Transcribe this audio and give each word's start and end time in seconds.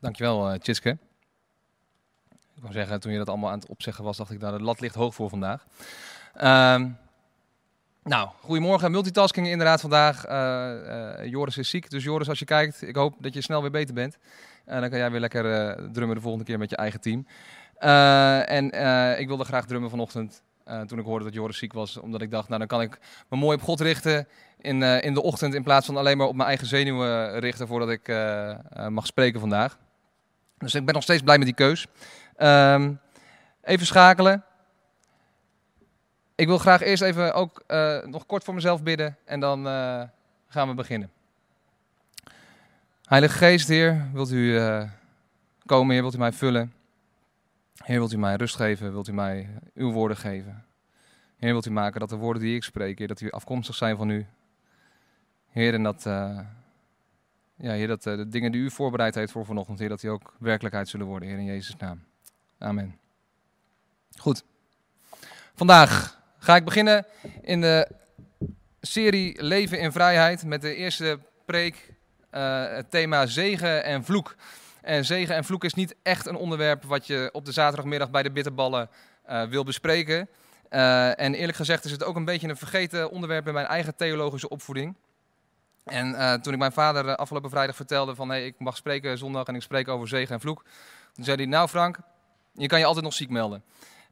Dankjewel, 0.00 0.48
uh. 0.48 0.54
Ik 2.58 2.64
wou 2.64 2.72
zeggen, 2.72 3.00
toen 3.00 3.12
je 3.12 3.18
dat 3.18 3.28
allemaal 3.28 3.50
aan 3.50 3.58
het 3.58 3.68
opzeggen 3.68 4.04
was, 4.04 4.16
dacht 4.16 4.30
ik, 4.30 4.40
nou, 4.40 4.58
de 4.58 4.64
lat 4.64 4.80
ligt 4.80 4.94
hoog 4.94 5.14
voor 5.14 5.28
vandaag. 5.28 5.66
Um, 6.34 6.98
nou, 8.02 8.28
goedemorgen. 8.40 8.90
Multitasking 8.90 9.46
inderdaad 9.46 9.80
vandaag. 9.80 10.28
Uh, 10.28 10.34
uh, 11.22 11.30
Joris 11.30 11.58
is 11.58 11.70
ziek, 11.70 11.90
dus 11.90 12.04
Joris, 12.04 12.28
als 12.28 12.38
je 12.38 12.44
kijkt, 12.44 12.82
ik 12.82 12.96
hoop 12.96 13.14
dat 13.18 13.34
je 13.34 13.40
snel 13.40 13.60
weer 13.60 13.70
beter 13.70 13.94
bent. 13.94 14.18
En 14.64 14.80
dan 14.80 14.90
kan 14.90 14.98
jij 14.98 15.10
weer 15.10 15.20
lekker 15.20 15.42
drummen 15.92 16.16
de 16.16 16.22
volgende 16.22 16.44
keer 16.44 16.58
met 16.58 16.70
je 16.70 16.76
eigen 16.76 17.00
team. 17.00 17.26
en 18.46 18.64
ik 19.18 19.26
wilde 19.26 19.44
graag 19.44 19.66
drummen 19.66 19.90
vanochtend 19.90 20.42
toen 20.86 20.98
ik 20.98 21.04
hoorde 21.04 21.24
dat 21.24 21.34
Joris 21.34 21.58
ziek 21.58 21.72
was. 21.72 21.96
Omdat 21.96 22.22
ik 22.22 22.30
dacht, 22.30 22.48
nou 22.48 22.58
dan 22.58 22.68
kan 22.68 22.80
ik 22.80 22.98
me 23.28 23.36
mooi 23.36 23.56
op 23.56 23.62
God 23.62 23.80
richten 23.80 24.28
in, 24.58 24.82
in 24.82 25.14
de 25.14 25.22
ochtend. 25.22 25.54
In 25.54 25.62
plaats 25.62 25.86
van 25.86 25.96
alleen 25.96 26.16
maar 26.16 26.26
op 26.26 26.34
mijn 26.34 26.48
eigen 26.48 26.66
zenuwen 26.66 27.38
richten 27.38 27.66
voordat 27.66 27.90
ik 27.90 28.08
mag 28.88 29.06
spreken 29.06 29.40
vandaag. 29.40 29.78
Dus 30.58 30.74
ik 30.74 30.84
ben 30.84 30.94
nog 30.94 31.02
steeds 31.02 31.22
blij 31.22 31.38
met 31.38 31.46
die 31.46 31.54
keus. 31.54 31.86
Um, 32.36 33.00
even 33.62 33.86
schakelen. 33.86 34.44
Ik 36.34 36.46
wil 36.46 36.58
graag 36.58 36.80
eerst 36.80 37.02
even 37.02 37.34
ook 37.34 37.62
uh, 37.68 38.02
nog 38.04 38.26
kort 38.26 38.44
voor 38.44 38.54
mezelf 38.54 38.82
bidden 38.82 39.16
en 39.24 39.40
dan 39.40 39.66
uh, 39.66 40.02
gaan 40.48 40.68
we 40.68 40.74
beginnen. 40.74 41.10
Heilige 43.04 43.36
Geest, 43.36 43.68
Heer, 43.68 44.08
wilt 44.12 44.30
u 44.30 44.36
uh, 44.36 44.82
komen, 45.66 45.92
Heer, 45.92 46.02
wilt 46.02 46.14
u 46.14 46.18
mij 46.18 46.32
vullen? 46.32 46.72
Heer, 47.84 47.98
wilt 47.98 48.12
u 48.12 48.18
mij 48.18 48.34
rust 48.34 48.56
geven? 48.56 48.92
Wilt 48.92 49.08
u 49.08 49.12
mij 49.12 49.48
uw 49.74 49.92
woorden 49.92 50.16
geven? 50.16 50.64
Heer, 51.36 51.52
wilt 51.52 51.66
u 51.66 51.70
maken 51.70 52.00
dat 52.00 52.08
de 52.08 52.16
woorden 52.16 52.42
die 52.42 52.56
ik 52.56 52.64
spreek, 52.64 52.98
Heer, 52.98 53.08
dat 53.08 53.18
die 53.18 53.32
afkomstig 53.32 53.74
zijn 53.74 53.96
van 53.96 54.10
u? 54.10 54.26
Heer, 55.50 55.74
en 55.74 55.82
dat, 55.82 56.06
ja, 57.60 57.72
heer, 57.72 57.86
dat 57.86 58.02
de 58.02 58.28
dingen 58.28 58.52
die 58.52 58.60
u 58.60 58.70
voorbereid 58.70 59.14
heeft 59.14 59.32
voor 59.32 59.44
vanochtend, 59.44 59.78
Heer, 59.78 59.88
dat 59.88 60.00
die 60.00 60.10
ook 60.10 60.34
werkelijkheid 60.38 60.88
zullen 60.88 61.06
worden, 61.06 61.28
in 61.28 61.44
Jezus' 61.44 61.76
naam. 61.76 62.04
Amen. 62.58 62.98
Goed. 64.16 64.44
Vandaag 65.54 66.20
ga 66.38 66.56
ik 66.56 66.64
beginnen 66.64 67.06
in 67.42 67.60
de 67.60 67.88
serie 68.80 69.42
Leven 69.42 69.80
in 69.80 69.92
Vrijheid 69.92 70.44
met 70.44 70.60
de 70.60 70.74
eerste 70.74 71.18
preek, 71.44 71.94
uh, 72.32 72.66
het 72.68 72.90
thema 72.90 73.26
zegen 73.26 73.84
en 73.84 74.04
vloek. 74.04 74.36
En 74.82 75.04
zegen 75.04 75.34
en 75.34 75.44
vloek 75.44 75.64
is 75.64 75.74
niet 75.74 75.94
echt 76.02 76.26
een 76.26 76.36
onderwerp 76.36 76.84
wat 76.84 77.06
je 77.06 77.28
op 77.32 77.44
de 77.44 77.52
zaterdagmiddag 77.52 78.10
bij 78.10 78.22
de 78.22 78.30
bitterballen 78.30 78.90
uh, 79.30 79.42
wil 79.42 79.64
bespreken. 79.64 80.28
En 80.68 81.34
eerlijk 81.34 81.56
gezegd 81.56 81.84
is 81.84 81.90
het 81.90 82.04
ook 82.04 82.16
een 82.16 82.24
beetje 82.24 82.48
een 82.48 82.56
vergeten 82.56 83.10
onderwerp 83.10 83.46
in 83.46 83.54
mijn 83.54 83.66
eigen 83.66 83.96
theologische 83.96 84.48
opvoeding. 84.48 84.94
En 85.88 86.40
toen 86.42 86.52
ik 86.52 86.58
mijn 86.58 86.72
vader 86.72 87.16
afgelopen 87.16 87.50
vrijdag 87.50 87.76
vertelde 87.76 88.14
van 88.14 88.34
ik 88.34 88.54
mag 88.58 88.76
spreken 88.76 89.18
zondag 89.18 89.46
en 89.46 89.54
ik 89.54 89.62
spreek 89.62 89.88
over 89.88 90.08
zegen 90.08 90.34
en 90.34 90.40
vloek. 90.40 90.64
Toen 91.12 91.24
zei 91.24 91.36
hij, 91.36 91.46
nou 91.46 91.68
Frank, 91.68 91.98
je 92.52 92.66
kan 92.66 92.78
je 92.78 92.84
altijd 92.84 93.04
nog 93.04 93.14
ziek 93.14 93.30
melden. 93.30 93.64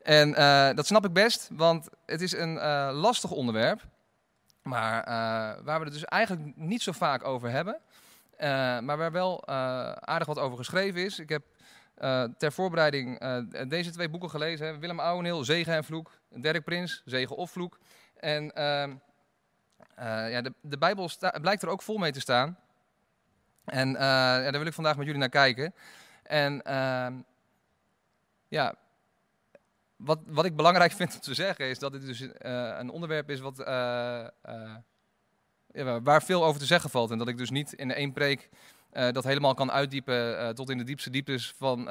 En 0.03 0.29
uh, 0.29 0.69
dat 0.75 0.87
snap 0.87 1.05
ik 1.05 1.13
best, 1.13 1.51
want 1.53 1.89
het 2.07 2.21
is 2.21 2.33
een 2.33 2.61
lastig 2.93 3.31
onderwerp. 3.31 3.81
Maar 4.63 5.05
waar 5.65 5.79
we 5.79 5.85
het 5.85 5.93
dus 5.93 6.05
eigenlijk 6.05 6.57
niet 6.57 6.83
zo 6.83 6.93
vaak 6.93 7.25
over 7.25 7.51
hebben. 7.51 7.81
maar 8.85 8.97
waar 8.97 9.13
wel 9.13 9.47
aardig 10.07 10.27
wat 10.27 10.39
over 10.39 10.59
geschreven 10.59 11.05
is. 11.05 11.19
Ik 11.19 11.29
heb 11.29 11.43
ter 12.39 12.53
voorbereiding 12.53 13.19
deze 13.69 13.91
twee 13.91 14.09
boeken 14.09 14.31
gelezen. 14.31 14.81
Willem 14.81 15.01
Ouweneel, 15.01 15.45
Zegen 15.45 15.75
en 15.75 15.85
Vloek. 15.85 16.11
Dirk 16.31 16.65
Prins, 16.65 17.03
Zegen 17.05 17.37
of 17.37 17.51
Vloek. 17.51 17.79
En 18.17 18.53
ehm, 19.95 20.31
ja, 20.31 20.43
de, 20.43 20.53
de 20.61 20.79
Bijbel 20.79 21.11
blijkt 21.41 21.63
er 21.63 21.69
ook 21.69 21.83
vol 21.83 21.97
mee 21.97 22.13
te 22.13 22.21
staan. 22.21 22.59
En 23.65 23.91
ja, 23.91 24.41
daar 24.41 24.59
wil 24.59 24.67
ik 24.67 24.73
vandaag 24.73 24.97
met 24.97 25.05
jullie 25.05 25.21
naar 25.21 25.29
kijken. 25.29 25.75
En 26.23 26.63
ehm, 26.63 27.15
ja, 28.49 28.75
wat, 29.97 30.19
wat 30.27 30.45
ik 30.45 30.57
belangrijk 30.57 30.93
vind 30.93 31.15
om 31.15 31.21
te 31.21 31.35
zeggen 31.35 31.65
is 31.69 31.79
dat 31.79 31.93
dit 31.93 32.07
dus 32.07 32.21
uh, 32.21 32.31
een 32.79 32.91
onderwerp 32.91 33.31
is 33.31 33.41
wat, 33.41 33.57
waar 36.03 36.23
veel 36.23 36.45
over 36.45 36.61
te 36.61 36.67
zeggen 36.67 36.91
valt. 36.91 37.11
En 37.11 37.19
dat 37.19 37.29
ik 37.29 37.39
dus 37.39 37.51
niet 37.51 37.73
in 37.73 37.93
één 37.93 38.13
preek 38.13 38.49
dat 38.91 39.25
helemaal 39.25 39.55
kan 39.55 39.73
uitdiepen 39.73 40.55
tot 40.55 40.71
in 40.71 40.79
de 40.79 40.85
diepste 40.85 41.11
dieptes 41.11 41.55
van 41.57 41.85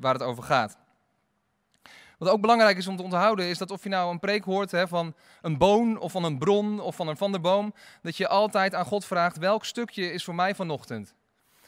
waar 0.00 0.12
het 0.12 0.22
over 0.22 0.42
gaat. 0.42 0.78
Wat 2.18 2.28
ook 2.28 2.40
belangrijk 2.40 2.76
is 2.76 2.86
om 2.86 2.96
te 2.96 3.02
onthouden 3.02 3.46
is 3.46 3.58
dat 3.58 3.70
of 3.70 3.82
je 3.82 3.88
nou 3.88 4.10
een 4.10 4.18
preek 4.18 4.44
hoort 4.44 4.70
hè, 4.70 4.88
van 4.88 5.14
een 5.42 5.58
boon 5.58 5.98
of 5.98 6.12
van 6.12 6.24
een 6.24 6.38
bron 6.38 6.80
of 6.80 6.96
van 6.96 7.08
een 7.08 7.16
van 7.16 7.32
der 7.32 7.40
boom, 7.40 7.74
dat 8.02 8.16
je 8.16 8.28
altijd 8.28 8.74
aan 8.74 8.84
God 8.84 9.04
vraagt 9.04 9.38
welk 9.38 9.64
stukje 9.64 10.12
is 10.12 10.24
voor 10.24 10.34
mij 10.34 10.54
vanochtend. 10.54 11.14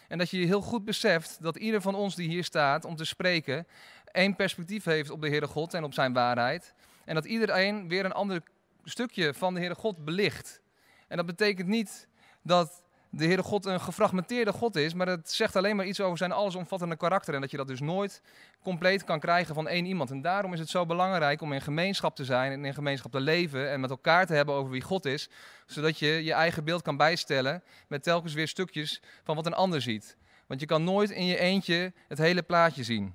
En 0.09 0.19
dat 0.19 0.31
je 0.31 0.47
heel 0.47 0.61
goed 0.61 0.85
beseft 0.85 1.43
dat 1.43 1.57
ieder 1.57 1.81
van 1.81 1.95
ons 1.95 2.15
die 2.15 2.29
hier 2.29 2.45
staat 2.45 2.85
om 2.85 2.97
te 2.97 3.05
spreken, 3.05 3.67
één 4.13 4.37
perspectief 4.37 4.85
heeft 4.85 5.11
op 5.11 5.21
de 5.21 5.29
Heere 5.29 5.47
God 5.47 5.75
en 5.75 5.85
op 5.85 5.95
zijn 5.95 6.13
waarheid. 6.13 6.75
En 7.05 7.15
dat 7.15 7.25
iedereen 7.25 7.89
weer 7.89 8.05
een 8.05 8.13
ander 8.13 8.43
stukje 8.85 9.35
van 9.35 9.55
de 9.55 9.61
Heere 9.61 9.75
God 9.75 10.05
belicht. 10.05 10.61
En 11.09 11.17
dat 11.17 11.27
betekent 11.27 11.69
niet 11.69 12.09
dat 12.43 12.83
de 13.17 13.25
Heere 13.25 13.43
God 13.43 13.67
een 13.67 13.81
gefragmenteerde 13.81 14.53
God 14.53 14.77
is, 14.77 14.95
maar 14.95 15.07
het 15.07 15.31
zegt 15.31 15.57
alleen 15.57 15.77
maar 15.77 15.87
iets 15.87 16.01
over 16.01 16.19
zijn 16.19 16.33
allesomvattende 16.33 16.97
karakter. 16.97 17.35
En 17.35 17.41
dat 17.41 17.51
je 17.51 17.57
dat 17.57 17.69
dus 17.69 17.81
nooit 17.81 18.23
compleet 18.63 19.05
kan 19.05 19.21
krijgen 19.21 19.55
van 19.55 19.69
één 19.69 19.87
iemand. 19.87 20.11
En 20.11 20.21
daarom 20.21 20.53
is 20.53 20.59
het 20.59 20.69
zo 20.69 20.87
belangrijk 20.87 21.41
om 21.41 21.53
in 21.53 21.61
gemeenschap 21.61 22.17
te 22.17 22.25
zijn 22.25 22.53
en 22.53 22.65
in 22.65 22.75
gemeenschap 22.75 23.13
te 23.13 23.21
leven 23.21 23.71
en 23.71 23.81
met 23.81 23.91
elkaar 23.91 24.27
te 24.27 24.35
hebben 24.35 24.55
over 24.55 24.71
wie 24.71 24.83
God 24.83 25.05
is. 25.05 25.29
Zodat 25.67 25.99
je 25.99 26.07
je 26.07 26.33
eigen 26.33 26.65
beeld 26.65 26.83
kan 26.83 26.97
bijstellen 26.97 27.63
met 27.89 28.03
telkens 28.03 28.35
weer 28.35 28.49
stukjes 28.49 29.03
van 29.25 29.37
wat 29.37 29.47
een 29.47 29.55
ander 29.55 29.83
ziet. 29.83 30.17
Want 30.47 30.61
je 30.61 30.67
kan 30.67 30.85
nooit 30.85 31.11
in 31.11 31.27
je 31.27 31.39
eentje 31.39 31.93
het 32.09 32.19
hele 32.19 32.43
plaatje 32.43 32.85
zien. 32.85 33.15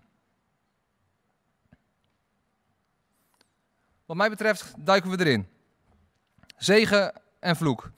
Wat 4.05 4.17
mij 4.17 4.29
betreft 4.29 4.73
duiken 4.77 5.09
we 5.09 5.19
erin. 5.19 5.47
Zegen 6.57 7.21
en 7.39 7.55
vloek. 7.55 7.91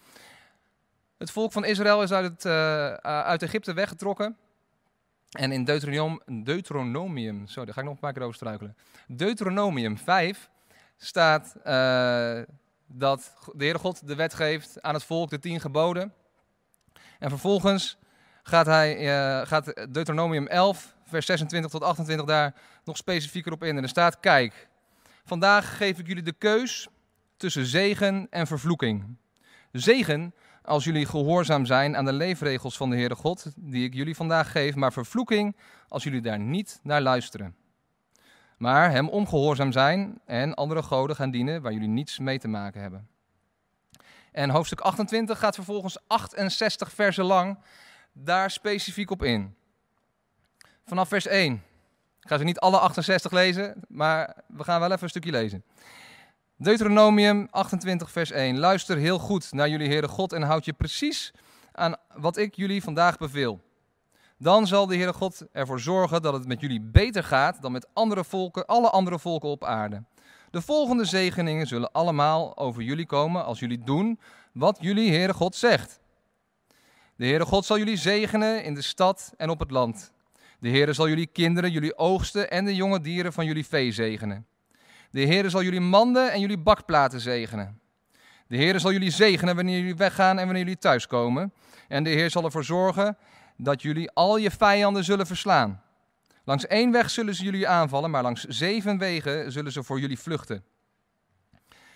Het 1.24 1.32
volk 1.32 1.52
van 1.52 1.66
Israël 1.66 2.04
is 2.04 2.12
uit, 2.12 2.26
het, 2.26 2.46
uh, 2.46 2.94
uit 3.04 3.42
Egypte 3.42 3.74
weggetrokken. 3.74 4.38
En 5.32 5.52
in 5.52 5.64
Deuteronomium, 5.64 6.44
Deuteronomium, 6.44 7.48
zo, 7.48 7.66
daar 7.66 7.74
ga 7.74 7.80
ik 7.80 7.86
nog 7.86 7.96
een 7.96 8.00
paar 8.00 8.14
keer 8.14 8.22
over 8.22 8.36
struikelen. 8.36 8.78
Deuteronomium 9.08 9.98
5 9.98 10.50
staat 10.98 11.56
uh, 11.58 12.42
dat 12.88 13.34
de 13.54 13.64
Heere 13.64 13.80
God 13.80 14.08
de 14.08 14.16
wet 14.16 14.34
geeft 14.34 14.82
aan 14.82 14.94
het 14.94 15.04
volk, 15.04 15.30
de 15.30 15.40
tien 15.40 15.60
geboden. 15.60 16.14
En 17.20 17.30
vervolgens 17.30 17.98
gaat, 18.44 18.66
hij, 18.66 18.96
gaat 19.46 19.66
Deuteronomium 19.94 20.48
11, 20.48 20.96
vers 21.06 21.26
26 21.26 21.72
tot 21.72 21.84
28 21.84 22.26
daar 22.26 22.54
nog 22.84 22.98
specifieker 22.98 23.52
op 23.52 23.64
in. 23.64 23.78
En 23.78 23.84
er 23.84 23.90
staat, 23.90 24.20
kijk, 24.20 24.68
vandaag 25.26 25.78
geef 25.78 26.00
ik 26.00 26.08
jullie 26.08 26.24
de 26.24 26.34
keus 26.38 26.88
tussen 27.38 27.66
zegen 27.66 28.28
en 28.30 28.48
vervloeking. 28.48 29.18
Zegen 29.72 30.34
als 30.64 30.84
jullie 30.84 31.06
gehoorzaam 31.06 31.66
zijn 31.66 31.98
aan 31.98 32.06
de 32.06 32.14
leefregels 32.14 32.78
van 32.78 32.90
de 32.90 32.96
Heere 32.96 33.16
God, 33.16 33.46
die 33.56 33.86
ik 33.86 33.94
jullie 33.94 34.16
vandaag 34.16 34.52
geef, 34.52 34.76
maar 34.76 34.94
vervloeking 34.94 35.56
als 35.88 36.04
jullie 36.04 36.22
daar 36.22 36.40
niet 36.40 36.80
naar 36.84 37.02
luisteren. 37.02 37.56
Maar 38.58 38.92
hem 38.92 39.10
ongehoorzaam 39.10 39.72
zijn 39.72 40.20
en 40.26 40.54
andere 40.54 40.84
goden 40.84 41.16
gaan 41.16 41.32
dienen 41.32 41.62
waar 41.62 41.74
jullie 41.74 41.88
niets 41.88 42.20
mee 42.20 42.40
te 42.40 42.48
maken 42.48 42.82
hebben. 42.82 43.08
En 44.32 44.50
hoofdstuk 44.50 44.80
28 44.82 45.40
gaat 45.40 45.56
vervolgens 45.56 45.98
68 46.08 46.92
versen 46.92 47.26
lang 47.26 47.58
daar 48.12 48.52
specifiek 48.52 49.12
op 49.12 49.24
in. 49.24 49.56
Vanaf 50.86 51.08
vers 51.08 51.28
1. 51.28 51.54
Ik 52.22 52.30
ga 52.30 52.38
ze 52.38 52.44
niet 52.44 52.60
alle 52.60 52.80
68 52.80 53.32
lezen, 53.32 53.76
maar 53.88 54.36
we 54.48 54.64
gaan 54.64 54.80
wel 54.80 54.92
even 54.92 55.04
een 55.04 55.10
stukje 55.10 55.32
lezen. 55.32 55.64
Deuteronomium 56.58 57.48
28, 57.52 58.12
vers 58.12 58.32
1. 58.32 58.60
Luister 58.60 58.98
heel 58.98 59.20
goed 59.20 59.52
naar 59.52 59.70
jullie 59.70 59.88
Heere 59.88 60.08
God 60.08 60.34
en 60.34 60.42
houd 60.42 60.66
je 60.66 60.74
precies 60.74 61.32
aan 61.72 61.96
wat 62.16 62.38
ik 62.38 62.56
jullie 62.56 62.84
vandaag 62.84 63.18
beveel. 63.18 63.62
Dan 64.38 64.68
zal 64.68 64.88
de 64.88 64.96
Heere 64.96 65.14
God 65.14 65.46
ervoor 65.52 65.80
zorgen 65.80 66.22
dat 66.22 66.34
het 66.34 66.48
met 66.48 66.62
jullie 66.62 66.82
beter 66.82 67.24
gaat 67.24 67.62
dan 67.62 67.72
met 67.72 67.88
andere 67.94 68.24
volken, 68.24 68.66
alle 68.66 68.90
andere 68.90 69.20
volken 69.20 69.50
op 69.50 69.64
aarde. 69.64 70.04
De 70.52 70.62
volgende 70.62 71.06
zegeningen 71.06 71.68
zullen 71.68 71.92
allemaal 71.92 72.58
over 72.58 72.82
jullie 72.82 73.06
komen 73.06 73.46
als 73.46 73.60
jullie 73.60 73.84
doen 73.84 74.20
wat 74.52 74.78
jullie 74.82 75.12
Heere 75.12 75.34
God 75.34 75.56
zegt. 75.56 76.00
De 77.16 77.26
Heere 77.26 77.46
God 77.46 77.66
zal 77.66 77.78
jullie 77.78 77.98
zegenen 77.98 78.64
in 78.64 78.74
de 78.74 78.82
stad 78.82 79.34
en 79.38 79.50
op 79.50 79.60
het 79.60 79.72
land. 79.72 80.12
De 80.60 80.70
Heere 80.70 80.94
zal 80.94 81.08
jullie 81.08 81.28
kinderen, 81.28 81.72
jullie 81.72 81.98
oogsten 81.98 82.52
en 82.52 82.66
de 82.66 82.76
jonge 82.76 83.02
dieren 83.02 83.34
van 83.34 83.46
jullie 83.46 83.66
vee 83.66 83.92
zegenen. 83.92 84.48
De 85.14 85.22
Heer 85.22 85.50
zal 85.50 85.64
jullie 85.64 85.80
manden 85.80 86.32
en 86.32 86.40
jullie 86.40 86.58
bakplaten 86.58 87.20
zegenen. 87.20 87.80
De 88.48 88.56
Heer 88.56 88.80
zal 88.80 88.92
jullie 88.92 89.12
zegenen 89.12 89.56
wanneer 89.56 89.80
jullie 89.80 89.96
weggaan 89.96 90.40
en 90.40 90.46
wanneer 90.46 90.64
jullie 90.64 90.78
thuiskomen. 90.78 91.54
En 91.88 92.04
de 92.04 92.10
Heer 92.10 92.30
zal 92.30 92.44
ervoor 92.44 92.64
zorgen 92.64 93.18
dat 93.58 93.82
jullie 93.82 94.12
al 94.12 94.38
je 94.38 94.52
vijanden 94.52 95.04
zullen 95.04 95.28
verslaan. 95.28 95.82
Langs 96.44 96.68
één 96.68 96.92
weg 96.92 97.10
zullen 97.10 97.36
ze 97.36 97.44
jullie 97.44 97.68
aanvallen, 97.68 98.12
maar 98.12 98.22
langs 98.22 98.44
zeven 98.44 98.98
wegen 98.98 99.52
zullen 99.52 99.72
ze 99.72 99.84
voor 99.84 100.00
jullie 100.00 100.20
vluchten. 100.20 100.64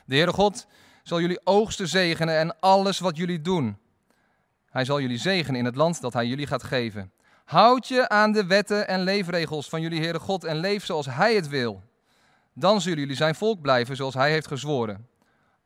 De 0.05 0.15
Heere 0.15 0.33
God 0.33 0.67
zal 1.03 1.21
jullie 1.21 1.41
oogsten 1.43 1.87
zegenen 1.87 2.37
en 2.37 2.59
alles 2.59 2.99
wat 2.99 3.17
jullie 3.17 3.41
doen. 3.41 3.77
Hij 4.69 4.85
zal 4.85 5.01
jullie 5.01 5.17
zegenen 5.17 5.59
in 5.59 5.65
het 5.65 5.75
land 5.75 6.01
dat 6.01 6.13
hij 6.13 6.25
jullie 6.27 6.47
gaat 6.47 6.63
geven. 6.63 7.11
Houd 7.45 7.87
je 7.87 8.09
aan 8.09 8.31
de 8.31 8.45
wetten 8.45 8.87
en 8.87 9.01
leefregels 9.01 9.69
van 9.69 9.81
jullie 9.81 10.01
Heere 10.01 10.19
God 10.19 10.43
en 10.43 10.57
leef 10.57 10.85
zoals 10.85 11.05
Hij 11.05 11.35
het 11.35 11.47
wil. 11.47 11.83
Dan 12.59 12.81
zullen 12.81 12.99
jullie 12.99 13.15
zijn 13.15 13.35
volk 13.35 13.61
blijven 13.61 13.95
zoals 13.95 14.13
Hij 14.13 14.31
heeft 14.31 14.47
gezworen. 14.47 15.07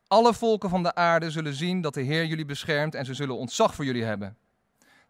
Alle 0.06 0.34
volken 0.34 0.70
van 0.70 0.82
de 0.82 0.94
aarde 0.94 1.30
zullen 1.30 1.54
zien 1.54 1.80
dat 1.80 1.94
de 1.94 2.00
Heer 2.00 2.24
jullie 2.24 2.44
beschermt 2.44 2.94
en 2.94 3.04
ze 3.04 3.14
zullen 3.14 3.36
ontzag 3.36 3.74
voor 3.74 3.84
jullie 3.84 4.04
hebben. 4.04 4.36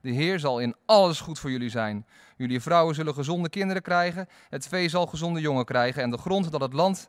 De 0.00 0.10
Heer 0.10 0.38
zal 0.38 0.58
in 0.58 0.74
alles 0.86 1.20
goed 1.20 1.38
voor 1.38 1.50
jullie 1.50 1.70
zijn. 1.70 2.06
Jullie 2.36 2.60
vrouwen 2.60 2.94
zullen 2.94 3.14
gezonde 3.14 3.48
kinderen 3.48 3.82
krijgen, 3.82 4.28
het 4.48 4.68
vee 4.68 4.88
zal 4.88 5.06
gezonde 5.06 5.40
jongen 5.40 5.64
krijgen 5.64 6.02
en 6.02 6.10
de 6.10 6.18
grond 6.18 6.50
dat 6.50 6.60
het 6.60 6.72
land, 6.72 7.08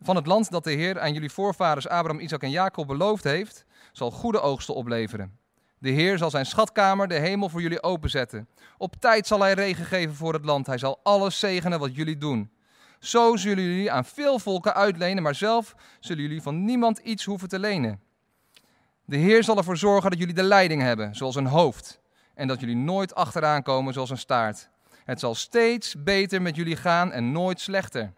van 0.00 0.16
het 0.16 0.26
land 0.26 0.50
dat 0.50 0.64
de 0.64 0.72
Heer 0.72 1.00
aan 1.00 1.12
jullie 1.12 1.30
voorvaders 1.30 1.88
Abraham, 1.88 2.20
Isaac 2.20 2.42
en 2.42 2.50
Jacob 2.50 2.86
beloofd 2.86 3.24
heeft, 3.24 3.64
zal 3.92 4.10
goede 4.10 4.40
oogsten 4.40 4.74
opleveren. 4.74 5.38
De 5.78 5.90
Heer 5.90 6.18
zal 6.18 6.30
zijn 6.30 6.46
schatkamer, 6.46 7.08
de 7.08 7.18
hemel, 7.18 7.48
voor 7.48 7.62
jullie 7.62 7.82
openzetten. 7.82 8.48
Op 8.78 8.94
tijd 8.98 9.26
zal 9.26 9.40
hij 9.40 9.52
regen 9.52 9.84
geven 9.84 10.14
voor 10.14 10.32
het 10.32 10.44
land. 10.44 10.66
Hij 10.66 10.78
zal 10.78 11.00
alles 11.02 11.38
zegenen 11.38 11.78
wat 11.78 11.94
jullie 11.94 12.18
doen. 12.18 12.50
Zo 13.02 13.36
zullen 13.36 13.64
jullie 13.64 13.92
aan 13.92 14.04
veel 14.04 14.38
volken 14.38 14.74
uitlenen, 14.74 15.22
maar 15.22 15.34
zelf 15.34 15.74
zullen 16.00 16.22
jullie 16.22 16.42
van 16.42 16.64
niemand 16.64 16.98
iets 16.98 17.24
hoeven 17.24 17.48
te 17.48 17.58
lenen. 17.58 18.00
De 19.04 19.16
Heer 19.16 19.44
zal 19.44 19.56
ervoor 19.56 19.76
zorgen 19.76 20.10
dat 20.10 20.18
jullie 20.18 20.34
de 20.34 20.42
leiding 20.42 20.82
hebben, 20.82 21.14
zoals 21.14 21.34
een 21.34 21.46
hoofd, 21.46 22.00
en 22.34 22.48
dat 22.48 22.60
jullie 22.60 22.76
nooit 22.76 23.14
achteraan 23.14 23.62
komen 23.62 23.92
zoals 23.92 24.10
een 24.10 24.18
staart. 24.18 24.68
Het 25.04 25.20
zal 25.20 25.34
steeds 25.34 26.02
beter 26.02 26.42
met 26.42 26.56
jullie 26.56 26.76
gaan 26.76 27.12
en 27.12 27.32
nooit 27.32 27.60
slechter. 27.60 28.12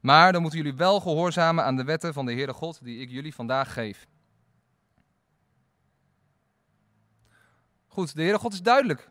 Maar 0.00 0.32
dan 0.32 0.40
moeten 0.40 0.60
jullie 0.60 0.76
wel 0.76 1.00
gehoorzamen 1.00 1.64
aan 1.64 1.76
de 1.76 1.84
wetten 1.84 2.12
van 2.12 2.26
de 2.26 2.32
Heere 2.32 2.52
God 2.52 2.84
die 2.84 3.00
ik 3.00 3.10
jullie 3.10 3.34
vandaag 3.34 3.72
geef. 3.72 4.06
Goed, 7.86 8.14
de 8.14 8.22
Heere 8.22 8.38
God 8.38 8.52
is 8.52 8.62
duidelijk. 8.62 9.10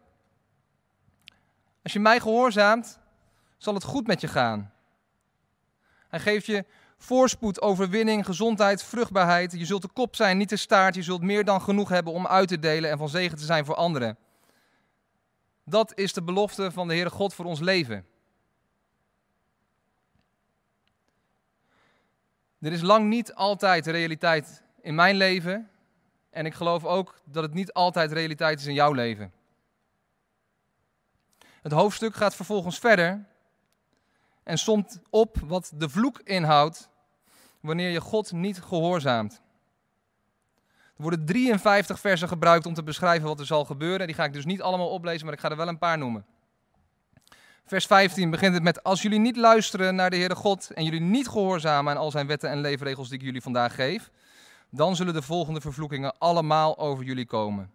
Als 1.84 1.94
je 1.94 2.00
mij 2.00 2.20
gehoorzaamt, 2.20 3.00
zal 3.58 3.74
het 3.74 3.84
goed 3.84 4.08
met 4.08 4.22
je 4.22 4.28
gaan. 4.28 4.74
Hij 6.16 6.24
geeft 6.24 6.46
je 6.46 6.66
voorspoed, 6.98 7.62
overwinning, 7.62 8.26
gezondheid, 8.26 8.84
vruchtbaarheid. 8.84 9.52
Je 9.52 9.66
zult 9.66 9.82
de 9.82 9.90
kop 9.94 10.16
zijn, 10.16 10.38
niet 10.38 10.50
de 10.50 10.58
staart. 10.58 10.96
Je 10.96 11.02
zult 11.02 11.22
meer 11.22 11.46
dan 11.46 11.62
genoeg 11.62 11.90
hebben 11.90 12.14
om 12.14 12.28
uit 12.28 12.48
te 12.48 12.60
delen 12.60 12.90
en 12.90 12.98
van 12.98 13.10
zegen 13.10 13.38
te 13.38 13.46
zijn 13.46 13.66
voor 13.66 13.76
anderen. 13.76 14.18
Dat 15.64 15.98
is 15.98 16.14
de 16.14 16.24
belofte 16.24 16.72
van 16.72 16.88
de 16.88 16.94
Heere 16.94 17.10
God 17.10 17.34
voor 17.34 17.46
ons 17.46 17.60
leven. 17.60 18.06
Dit 22.60 22.74
is 22.74 22.82
lang 22.82 23.10
niet 23.10 23.34
altijd 23.34 23.88
realiteit 23.88 24.64
in 24.82 24.96
mijn 24.96 25.16
leven. 25.16 25.70
En 26.30 26.46
ik 26.46 26.54
geloof 26.54 26.86
ook 26.86 27.20
dat 27.24 27.44
het 27.44 27.54
niet 27.54 27.74
altijd 27.74 28.12
realiteit 28.12 28.60
is 28.60 28.66
in 28.66 28.74
jouw 28.74 28.92
leven. 28.92 29.34
Het 31.62 31.72
hoofdstuk 31.72 32.16
gaat 32.16 32.36
vervolgens 32.36 32.80
verder 32.80 33.26
en 34.46 34.58
somt 34.58 35.00
op 35.10 35.38
wat 35.46 35.72
de 35.76 35.90
vloek 35.90 36.20
inhoudt 36.24 36.90
wanneer 37.60 37.90
je 37.90 38.02
God 38.02 38.32
niet 38.32 38.62
gehoorzaamt. 38.62 39.42
Er 40.96 41.02
worden 41.02 41.26
53 41.26 42.00
versen 42.00 42.28
gebruikt 42.28 42.66
om 42.66 42.74
te 42.74 42.84
beschrijven 42.84 43.28
wat 43.28 43.40
er 43.40 43.46
zal 43.46 43.66
gebeuren. 43.66 44.08
Die 44.08 44.16
ga 44.16 44.24
ik 44.24 44.34
dus 44.34 44.46
niet 44.46 44.62
allemaal 44.62 44.90
oplezen, 44.90 45.26
maar 45.26 45.34
ik 45.34 45.40
ga 45.40 45.50
er 45.50 45.58
wel 45.58 45.68
een 45.68 45.78
paar 45.78 45.98
noemen. 45.98 46.26
Vers 47.66 47.86
15 47.86 48.30
begint 48.30 48.54
het 48.54 48.64
met: 48.64 48.84
Als 48.84 49.02
jullie 49.02 49.20
niet 49.20 49.38
luisteren 49.38 49.96
naar 49.96 50.10
de 50.10 50.16
Heere 50.16 50.36
God 50.36 50.72
en 50.74 50.84
jullie 50.84 51.02
niet 51.02 51.28
gehoorzamen 51.28 51.94
aan 51.94 52.00
al 52.00 52.12
zijn 52.12 52.28
wetten 52.28 52.50
en 52.50 52.62
leefregels 52.62 53.10
die 53.10 53.18
ik 53.18 53.26
jullie 53.26 53.42
vandaag 53.42 53.76
geef, 53.76 54.12
dan 54.70 54.96
zullen 54.96 55.14
de 55.14 55.22
volgende 55.22 55.62
vervloekingen 55.62 56.18
allemaal 56.18 56.78
over 56.78 57.04
jullie 57.04 57.26
komen. 57.26 57.72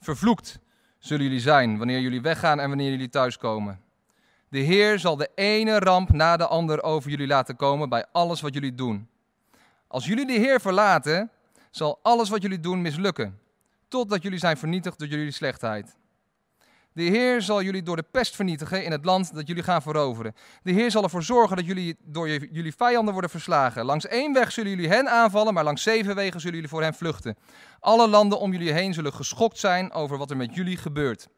Vervloekt 0.00 0.58
zullen 0.98 1.24
jullie 1.24 1.40
zijn 1.40 1.78
wanneer 1.78 2.00
jullie 2.00 2.22
weggaan 2.22 2.60
en 2.60 2.68
wanneer 2.68 2.90
jullie 2.90 3.08
thuiskomen. 3.08 3.83
De 4.54 4.60
Heer 4.60 4.98
zal 4.98 5.16
de 5.16 5.30
ene 5.34 5.78
ramp 5.78 6.12
na 6.12 6.36
de 6.36 6.46
ander 6.46 6.82
over 6.82 7.10
jullie 7.10 7.26
laten 7.26 7.56
komen 7.56 7.88
bij 7.88 8.04
alles 8.12 8.40
wat 8.40 8.54
jullie 8.54 8.74
doen. 8.74 9.08
Als 9.86 10.06
jullie 10.06 10.26
de 10.26 10.32
Heer 10.32 10.60
verlaten, 10.60 11.30
zal 11.70 11.98
alles 12.02 12.28
wat 12.28 12.42
jullie 12.42 12.60
doen 12.60 12.82
mislukken, 12.82 13.38
totdat 13.88 14.22
jullie 14.22 14.38
zijn 14.38 14.56
vernietigd 14.56 14.98
door 14.98 15.08
jullie 15.08 15.30
slechtheid. 15.30 15.96
De 16.92 17.02
Heer 17.02 17.42
zal 17.42 17.62
jullie 17.62 17.82
door 17.82 17.96
de 17.96 18.04
pest 18.10 18.34
vernietigen 18.34 18.84
in 18.84 18.90
het 18.90 19.04
land 19.04 19.34
dat 19.34 19.46
jullie 19.46 19.62
gaan 19.62 19.82
veroveren. 19.82 20.34
De 20.62 20.72
Heer 20.72 20.90
zal 20.90 21.02
ervoor 21.02 21.22
zorgen 21.22 21.56
dat 21.56 21.66
jullie 21.66 21.96
door 22.04 22.28
jullie 22.28 22.74
vijanden 22.74 23.12
worden 23.12 23.30
verslagen. 23.30 23.84
Langs 23.84 24.06
één 24.06 24.32
weg 24.32 24.52
zullen 24.52 24.70
jullie 24.70 24.88
hen 24.88 25.08
aanvallen, 25.08 25.54
maar 25.54 25.64
langs 25.64 25.82
zeven 25.82 26.14
wegen 26.14 26.40
zullen 26.40 26.54
jullie 26.54 26.70
voor 26.70 26.82
hen 26.82 26.94
vluchten. 26.94 27.36
Alle 27.80 28.08
landen 28.08 28.38
om 28.38 28.52
jullie 28.52 28.72
heen 28.72 28.94
zullen 28.94 29.12
geschokt 29.12 29.58
zijn 29.58 29.92
over 29.92 30.18
wat 30.18 30.30
er 30.30 30.36
met 30.36 30.54
jullie 30.54 30.76
gebeurt. 30.76 31.28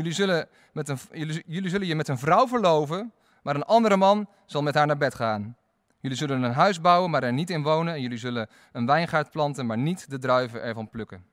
Jullie 0.00 0.14
zullen, 0.14 0.48
met 0.72 0.88
een, 0.88 0.98
jullie, 1.12 1.42
jullie 1.46 1.70
zullen 1.70 1.86
je 1.86 1.94
met 1.94 2.08
een 2.08 2.18
vrouw 2.18 2.48
verloven, 2.48 3.12
maar 3.42 3.54
een 3.54 3.64
andere 3.64 3.96
man 3.96 4.28
zal 4.46 4.62
met 4.62 4.74
haar 4.74 4.86
naar 4.86 4.96
bed 4.96 5.14
gaan. 5.14 5.56
Jullie 6.00 6.16
zullen 6.16 6.42
een 6.42 6.52
huis 6.52 6.80
bouwen, 6.80 7.10
maar 7.10 7.22
er 7.22 7.32
niet 7.32 7.50
in 7.50 7.62
wonen. 7.62 7.94
En 7.94 8.00
jullie 8.00 8.18
zullen 8.18 8.48
een 8.72 8.86
wijngaard 8.86 9.30
planten, 9.30 9.66
maar 9.66 9.78
niet 9.78 10.10
de 10.10 10.18
druiven 10.18 10.62
ervan 10.62 10.88
plukken. 10.88 11.24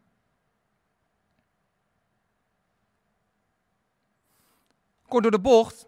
Kort 5.07 5.23
door 5.23 5.31
de 5.31 5.39
bocht 5.39 5.87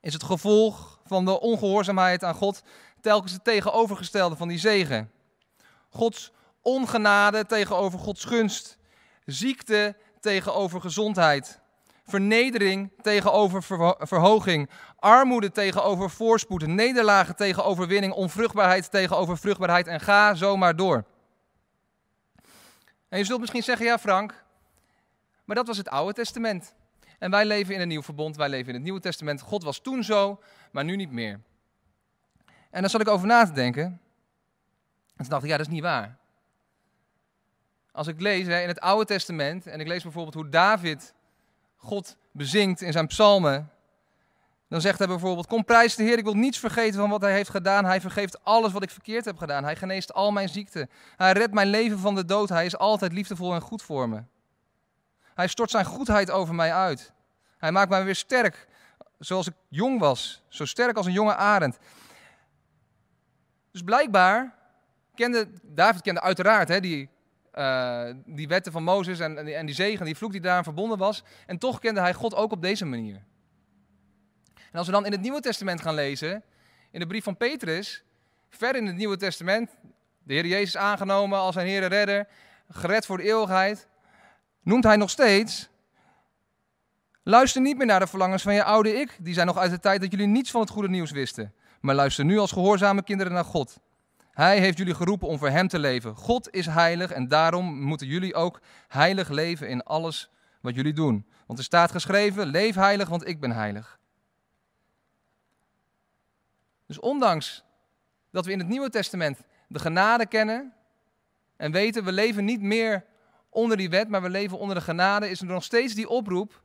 is 0.00 0.12
het 0.12 0.22
gevolg 0.22 1.00
van 1.04 1.24
de 1.24 1.40
ongehoorzaamheid 1.40 2.24
aan 2.24 2.34
God 2.34 2.62
telkens 3.00 3.32
het 3.32 3.44
tegenovergestelde 3.44 4.36
van 4.36 4.48
die 4.48 4.58
zegen. 4.58 5.10
Gods 5.90 6.32
ongenade 6.62 7.46
tegenover 7.46 7.98
Gods 7.98 8.24
gunst. 8.24 8.78
Ziekte 9.24 9.96
tegenover 10.20 10.80
gezondheid. 10.80 11.59
Vernedering 12.10 12.90
tegenover 13.02 13.62
verhoging. 13.98 14.70
Armoede 14.96 15.50
tegenover 15.50 16.10
voorspoed. 16.10 16.66
Nederlagen 16.66 17.36
tegen 17.36 17.64
overwinning. 17.64 18.12
Onvruchtbaarheid 18.12 18.90
tegenover 18.90 19.38
vruchtbaarheid. 19.38 19.86
En 19.86 20.00
ga 20.00 20.34
zo 20.34 20.56
maar 20.56 20.76
door. 20.76 21.04
En 23.08 23.18
je 23.18 23.24
zult 23.24 23.40
misschien 23.40 23.62
zeggen, 23.62 23.86
ja 23.86 23.98
Frank, 23.98 24.44
maar 25.44 25.56
dat 25.56 25.66
was 25.66 25.76
het 25.76 25.88
Oude 25.88 26.12
Testament. 26.12 26.74
En 27.18 27.30
wij 27.30 27.44
leven 27.44 27.74
in 27.74 27.80
een 27.80 27.88
nieuw 27.88 28.02
verbond, 28.02 28.36
wij 28.36 28.48
leven 28.48 28.68
in 28.68 28.74
het 28.74 28.82
Nieuwe 28.82 29.00
Testament. 29.00 29.40
God 29.40 29.62
was 29.62 29.80
toen 29.80 30.04
zo, 30.04 30.40
maar 30.72 30.84
nu 30.84 30.96
niet 30.96 31.10
meer. 31.10 31.40
En 32.70 32.80
daar 32.80 32.90
zat 32.90 33.00
ik 33.00 33.08
over 33.08 33.26
na 33.26 33.44
te 33.44 33.52
denken. 33.52 33.82
En 33.82 34.00
toen 35.16 35.28
dacht 35.28 35.42
ik, 35.42 35.48
ja, 35.48 35.56
dat 35.56 35.66
is 35.66 35.72
niet 35.72 35.82
waar. 35.82 36.18
Als 37.92 38.06
ik 38.06 38.20
lees 38.20 38.46
hè, 38.46 38.60
in 38.60 38.68
het 38.68 38.80
Oude 38.80 39.04
Testament, 39.04 39.66
en 39.66 39.80
ik 39.80 39.86
lees 39.86 40.02
bijvoorbeeld 40.02 40.34
hoe 40.34 40.48
David 40.48 41.14
God 41.80 42.16
bezingt 42.32 42.80
in 42.80 42.92
zijn 42.92 43.06
psalmen, 43.06 43.70
dan 44.68 44.80
zegt 44.80 44.98
hij 44.98 45.06
bijvoorbeeld, 45.06 45.46
kom 45.46 45.64
prijs 45.64 45.94
de 45.94 46.02
Heer, 46.02 46.18
ik 46.18 46.24
wil 46.24 46.34
niets 46.34 46.58
vergeten 46.58 47.00
van 47.00 47.10
wat 47.10 47.20
hij 47.20 47.32
heeft 47.32 47.50
gedaan. 47.50 47.84
Hij 47.84 48.00
vergeeft 48.00 48.44
alles 48.44 48.72
wat 48.72 48.82
ik 48.82 48.90
verkeerd 48.90 49.24
heb 49.24 49.36
gedaan. 49.36 49.64
Hij 49.64 49.76
geneest 49.76 50.12
al 50.12 50.30
mijn 50.30 50.48
ziekten. 50.48 50.90
Hij 51.16 51.32
redt 51.32 51.52
mijn 51.52 51.68
leven 51.68 51.98
van 51.98 52.14
de 52.14 52.24
dood. 52.24 52.48
Hij 52.48 52.64
is 52.64 52.76
altijd 52.76 53.12
liefdevol 53.12 53.54
en 53.54 53.60
goed 53.60 53.82
voor 53.82 54.08
me. 54.08 54.22
Hij 55.34 55.46
stort 55.46 55.70
zijn 55.70 55.84
goedheid 55.84 56.30
over 56.30 56.54
mij 56.54 56.74
uit. 56.74 57.12
Hij 57.58 57.72
maakt 57.72 57.90
mij 57.90 58.04
weer 58.04 58.14
sterk, 58.14 58.68
zoals 59.18 59.46
ik 59.46 59.54
jong 59.68 59.98
was. 59.98 60.42
Zo 60.48 60.64
sterk 60.64 60.96
als 60.96 61.06
een 61.06 61.12
jonge 61.12 61.34
arend. 61.34 61.78
Dus 63.72 63.82
blijkbaar 63.82 64.54
kende 65.14 65.48
David 65.62 66.02
kende 66.02 66.20
uiteraard 66.20 66.68
hè, 66.68 66.80
die, 66.80 67.08
uh, 67.54 68.04
die 68.26 68.48
wetten 68.48 68.72
van 68.72 68.82
Mozes 68.82 69.20
en, 69.20 69.38
en, 69.38 69.44
die, 69.44 69.54
en 69.54 69.66
die 69.66 69.74
zegen, 69.74 70.06
die 70.06 70.16
vloek 70.16 70.32
die 70.32 70.40
daaraan 70.40 70.64
verbonden 70.64 70.98
was. 70.98 71.22
En 71.46 71.58
toch 71.58 71.78
kende 71.78 72.00
hij 72.00 72.14
God 72.14 72.34
ook 72.34 72.52
op 72.52 72.62
deze 72.62 72.84
manier. 72.84 73.22
En 74.54 74.78
als 74.78 74.86
we 74.86 74.92
dan 74.92 75.06
in 75.06 75.12
het 75.12 75.20
Nieuwe 75.20 75.40
Testament 75.40 75.80
gaan 75.80 75.94
lezen, 75.94 76.42
in 76.90 77.00
de 77.00 77.06
brief 77.06 77.24
van 77.24 77.36
Petrus, 77.36 78.04
ver 78.48 78.76
in 78.76 78.86
het 78.86 78.96
Nieuwe 78.96 79.16
Testament, 79.16 79.70
de 80.22 80.34
Heer 80.34 80.46
Jezus 80.46 80.76
aangenomen 80.76 81.38
als 81.38 81.54
zijn 81.54 81.66
Heer 81.66 81.82
en 81.82 81.88
Redder, 81.88 82.28
gered 82.68 83.06
voor 83.06 83.16
de 83.16 83.22
eeuwigheid 83.22 83.88
noemt 84.62 84.84
hij 84.84 84.96
nog 84.96 85.10
steeds. 85.10 85.68
Luister 87.22 87.60
niet 87.60 87.76
meer 87.76 87.86
naar 87.86 88.00
de 88.00 88.06
verlangens 88.06 88.42
van 88.42 88.54
je 88.54 88.64
oude 88.64 88.94
ik. 88.94 89.16
Die 89.20 89.34
zijn 89.34 89.46
nog 89.46 89.58
uit 89.58 89.70
de 89.70 89.80
tijd 89.80 90.00
dat 90.00 90.10
jullie 90.10 90.26
niets 90.26 90.50
van 90.50 90.60
het 90.60 90.70
goede 90.70 90.88
nieuws 90.88 91.10
wisten. 91.10 91.54
Maar 91.80 91.94
luister 91.94 92.24
nu 92.24 92.38
als 92.38 92.52
gehoorzame 92.52 93.02
kinderen 93.02 93.32
naar 93.32 93.44
God. 93.44 93.78
Hij 94.40 94.60
heeft 94.60 94.78
jullie 94.78 94.94
geroepen 94.94 95.28
om 95.28 95.38
voor 95.38 95.48
Hem 95.48 95.68
te 95.68 95.78
leven. 95.78 96.16
God 96.16 96.50
is 96.50 96.66
heilig 96.66 97.10
en 97.10 97.28
daarom 97.28 97.80
moeten 97.80 98.06
jullie 98.06 98.34
ook 98.34 98.60
heilig 98.88 99.28
leven 99.28 99.68
in 99.68 99.82
alles 99.82 100.30
wat 100.60 100.74
jullie 100.74 100.92
doen. 100.92 101.26
Want 101.46 101.58
er 101.58 101.64
staat 101.64 101.90
geschreven, 101.90 102.46
leef 102.46 102.74
heilig, 102.74 103.08
want 103.08 103.28
ik 103.28 103.40
ben 103.40 103.50
heilig. 103.50 103.98
Dus 106.86 106.98
ondanks 106.98 107.64
dat 108.30 108.46
we 108.46 108.52
in 108.52 108.58
het 108.58 108.68
Nieuwe 108.68 108.90
Testament 108.90 109.40
de 109.68 109.78
genade 109.78 110.26
kennen 110.26 110.72
en 111.56 111.72
weten, 111.72 112.04
we 112.04 112.12
leven 112.12 112.44
niet 112.44 112.60
meer 112.60 113.04
onder 113.48 113.76
die 113.76 113.90
wet, 113.90 114.08
maar 114.08 114.22
we 114.22 114.30
leven 114.30 114.58
onder 114.58 114.76
de 114.76 114.82
genade, 114.82 115.30
is 115.30 115.40
er 115.40 115.46
nog 115.46 115.64
steeds 115.64 115.94
die 115.94 116.08
oproep. 116.08 116.62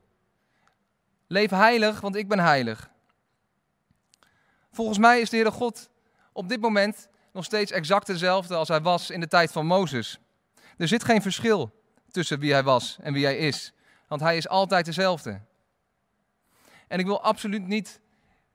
Leef 1.27 1.49
heilig, 1.49 2.01
want 2.01 2.15
ik 2.15 2.27
ben 2.27 2.39
heilig. 2.39 2.89
Volgens 4.71 4.97
mij 4.97 5.19
is 5.19 5.29
de 5.29 5.35
Heere 5.35 5.51
God 5.51 5.89
op 6.33 6.49
dit 6.49 6.61
moment 6.61 7.09
nog 7.35 7.43
steeds 7.45 7.71
exact 7.71 8.07
dezelfde 8.07 8.55
als 8.55 8.67
hij 8.67 8.81
was 8.81 9.09
in 9.09 9.19
de 9.19 9.27
tijd 9.27 9.51
van 9.51 9.65
Mozes. 9.65 10.19
Er 10.77 10.87
zit 10.87 11.03
geen 11.03 11.21
verschil 11.21 11.83
tussen 12.11 12.39
wie 12.39 12.51
hij 12.51 12.63
was 12.63 12.97
en 13.01 13.13
wie 13.13 13.25
hij 13.25 13.37
is. 13.37 13.73
Want 14.07 14.21
hij 14.21 14.37
is 14.37 14.47
altijd 14.47 14.85
dezelfde. 14.85 15.41
En 16.87 16.99
ik 16.99 17.05
wil 17.05 17.21
absoluut 17.21 17.67
niet 17.67 17.99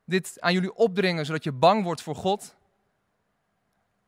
dit 0.04 0.36
aan 0.40 0.52
jullie 0.52 0.74
opdringen 0.74 1.26
zodat 1.26 1.44
je 1.44 1.52
bang 1.52 1.84
wordt 1.84 2.02
voor 2.02 2.14
God. 2.14 2.56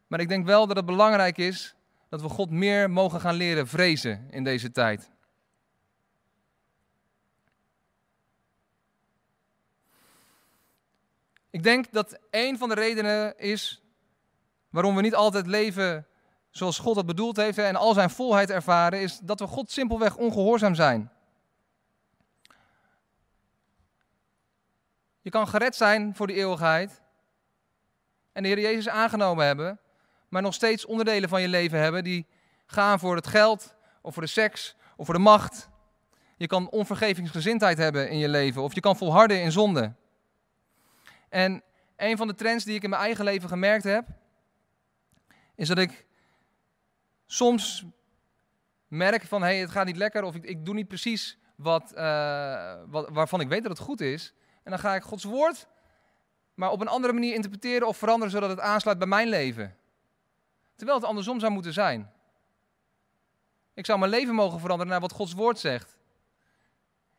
Maar 0.06 0.20
ik 0.20 0.28
denk 0.28 0.46
wel 0.46 0.66
dat 0.66 0.76
het 0.76 0.86
belangrijk 0.86 1.38
is 1.38 1.74
dat 2.08 2.20
we 2.20 2.28
God 2.28 2.50
meer 2.50 2.90
mogen 2.90 3.20
gaan 3.20 3.34
leren 3.34 3.68
vrezen 3.68 4.26
in 4.30 4.44
deze 4.44 4.70
tijd. 4.70 5.10
Ik 11.50 11.62
denk 11.62 11.92
dat 11.92 12.18
een 12.30 12.58
van 12.58 12.68
de 12.68 12.74
redenen 12.74 13.38
is 13.38 13.81
waarom 14.72 14.94
we 14.94 15.02
niet 15.02 15.14
altijd 15.14 15.46
leven 15.46 16.06
zoals 16.50 16.78
God 16.78 16.96
het 16.96 17.06
bedoeld 17.06 17.36
heeft 17.36 17.58
en 17.58 17.76
al 17.76 17.94
zijn 17.94 18.10
volheid 18.10 18.50
ervaren, 18.50 19.00
is 19.00 19.18
dat 19.18 19.40
we 19.40 19.46
God 19.46 19.70
simpelweg 19.70 20.16
ongehoorzaam 20.16 20.74
zijn. 20.74 21.10
Je 25.20 25.30
kan 25.30 25.48
gered 25.48 25.76
zijn 25.76 26.16
voor 26.16 26.26
die 26.26 26.36
eeuwigheid 26.36 27.02
en 28.32 28.42
de 28.42 28.48
Heer 28.48 28.60
Jezus 28.60 28.88
aangenomen 28.88 29.46
hebben, 29.46 29.80
maar 30.28 30.42
nog 30.42 30.54
steeds 30.54 30.86
onderdelen 30.86 31.28
van 31.28 31.40
je 31.40 31.48
leven 31.48 31.78
hebben 31.78 32.04
die 32.04 32.26
gaan 32.66 32.98
voor 32.98 33.16
het 33.16 33.26
geld 33.26 33.74
of 34.00 34.12
voor 34.12 34.22
de 34.22 34.28
seks 34.28 34.76
of 34.96 35.04
voor 35.04 35.14
de 35.14 35.20
macht. 35.20 35.68
Je 36.36 36.46
kan 36.46 36.70
onvergevingsgezindheid 36.70 37.78
hebben 37.78 38.10
in 38.10 38.18
je 38.18 38.28
leven 38.28 38.62
of 38.62 38.74
je 38.74 38.80
kan 38.80 38.96
volharden 38.96 39.42
in 39.42 39.52
zonde. 39.52 39.94
En 41.28 41.62
een 41.96 42.16
van 42.16 42.26
de 42.26 42.34
trends 42.34 42.64
die 42.64 42.74
ik 42.74 42.82
in 42.82 42.90
mijn 42.90 43.02
eigen 43.02 43.24
leven 43.24 43.48
gemerkt 43.48 43.84
heb, 43.84 44.06
is 45.62 45.68
dat 45.68 45.78
ik 45.78 46.06
soms 47.26 47.84
merk 48.88 49.22
van 49.22 49.42
hé, 49.42 49.48
hey, 49.48 49.58
het 49.58 49.70
gaat 49.70 49.86
niet 49.86 49.96
lekker 49.96 50.22
of 50.22 50.34
ik, 50.34 50.44
ik 50.44 50.64
doe 50.64 50.74
niet 50.74 50.88
precies 50.88 51.38
wat, 51.56 51.92
uh, 51.96 52.74
wat, 52.86 53.08
waarvan 53.08 53.40
ik 53.40 53.48
weet 53.48 53.62
dat 53.62 53.78
het 53.78 53.86
goed 53.86 54.00
is. 54.00 54.34
En 54.62 54.70
dan 54.70 54.80
ga 54.80 54.94
ik 54.94 55.02
Gods 55.02 55.24
woord 55.24 55.66
maar 56.54 56.70
op 56.70 56.80
een 56.80 56.88
andere 56.88 57.12
manier 57.12 57.34
interpreteren 57.34 57.88
of 57.88 57.96
veranderen 57.96 58.32
zodat 58.32 58.50
het 58.50 58.60
aansluit 58.60 58.98
bij 58.98 59.06
mijn 59.06 59.28
leven. 59.28 59.76
Terwijl 60.76 60.98
het 60.98 61.08
andersom 61.08 61.40
zou 61.40 61.52
moeten 61.52 61.72
zijn. 61.72 62.12
Ik 63.74 63.86
zou 63.86 63.98
mijn 63.98 64.10
leven 64.10 64.34
mogen 64.34 64.60
veranderen 64.60 64.92
naar 64.92 65.00
wat 65.00 65.12
Gods 65.12 65.32
woord 65.32 65.58
zegt. 65.58 65.96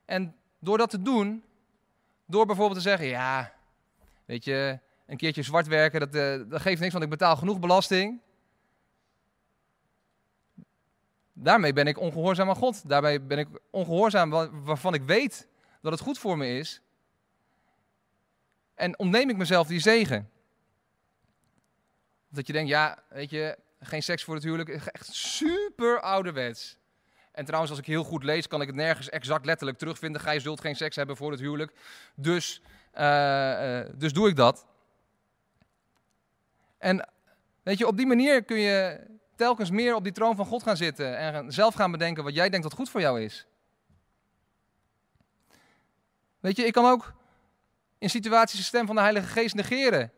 En 0.06 0.36
door 0.60 0.78
dat 0.78 0.90
te 0.90 1.02
doen, 1.02 1.44
door 2.26 2.46
bijvoorbeeld 2.46 2.78
te 2.78 2.90
zeggen, 2.90 3.08
ja, 3.08 3.54
weet 4.26 4.44
je, 4.44 4.80
een 5.06 5.18
keertje 5.18 5.44
zwart 5.44 5.68
werken, 5.68 6.00
dat, 6.00 6.16
uh, 6.16 6.50
dat 6.50 6.62
geeft 6.62 6.80
niks, 6.80 6.92
want 6.92 7.04
ik 7.04 7.10
betaal 7.10 7.36
genoeg 7.36 7.60
belasting. 7.60 8.22
Daarmee 11.34 11.74
ben 11.74 11.88
ik 11.88 12.00
ongehoorzaam 12.00 12.50
aan 12.50 12.56
God. 12.56 12.90
Daarbij 12.90 13.25
ben 13.25 13.38
ik 13.38 13.48
ongehoorzaam 13.70 14.30
waarvan 14.63 14.94
ik 14.94 15.04
weet 15.04 15.48
dat 15.82 15.92
het 15.92 16.02
goed 16.02 16.20
voor 16.20 16.38
me 16.38 16.58
is. 16.58 16.82
En 18.75 19.00
ontneem 19.00 19.30
ik 19.30 19.38
mezelf 19.38 19.68
die 19.68 19.80
zegen. 19.80 20.30
Dat 22.30 22.48
je 22.48 22.54
denkt, 22.54 22.70
ja, 22.70 23.04
weet 23.10 23.30
je, 23.30 23.58
geen 23.80 24.04
seks 24.04 24.24
voor 24.24 24.36
het 24.36 24.44
huwelijk. 24.44 24.70
Echt 24.70 25.13
super 25.13 26.02
ouderwets. 26.02 26.78
En 27.32 27.46
trouwens, 27.46 27.72
als 27.72 27.80
ik 27.80 27.88
heel 27.88 28.04
goed 28.04 28.24
lees, 28.24 28.48
kan 28.48 28.62
ik 28.62 28.68
het 28.68 28.75
nergens 28.75 29.10
exact 29.10 29.46
letterlijk 29.46 29.78
terugvinden. 29.78 30.22
Gij 30.22 30.40
zult 30.40 30.62
geen 30.62 30.75
seks 30.75 30.96
hebben 30.96 31.18
voor 31.18 31.32
het 31.32 31.40
huwelijk. 31.40 31.74
Dus, 32.16 32.62
uh, 32.96 33.02
uh, 33.02 33.90
dus 33.96 34.13
doe 34.13 34.30
ik 34.30 34.36
dat. 34.36 34.66
En 36.78 37.10
weet 37.63 37.78
je, 37.78 37.88
op 37.88 37.98
die 37.98 38.06
manier 38.06 38.44
kun 38.44 38.60
je 38.60 39.00
telkens 39.36 39.70
meer 39.70 39.96
op 39.96 40.04
die 40.04 40.12
troon 40.12 40.36
van 40.36 40.46
God 40.46 40.63
gaan 40.63 40.78
zitten. 40.78 41.18
En 41.18 41.52
zelf 41.52 41.74
gaan 41.74 41.92
bedenken 41.92 42.24
wat 42.24 42.36
jij 42.36 42.50
denkt 42.50 42.66
dat 42.66 42.75
goed 42.75 42.90
voor 42.90 43.02
jou 43.02 43.22
is. 43.22 43.48
Weet 46.40 46.56
je, 46.56 46.66
ik 46.66 46.74
kan 46.74 46.86
ook 46.86 47.13
in 47.98 48.10
situaties 48.10 48.60
de 48.60 48.66
stem 48.66 48.86
van 48.86 48.96
de 48.96 49.02
Heilige 49.02 49.28
Geest 49.28 49.56
negeren. 49.56 50.12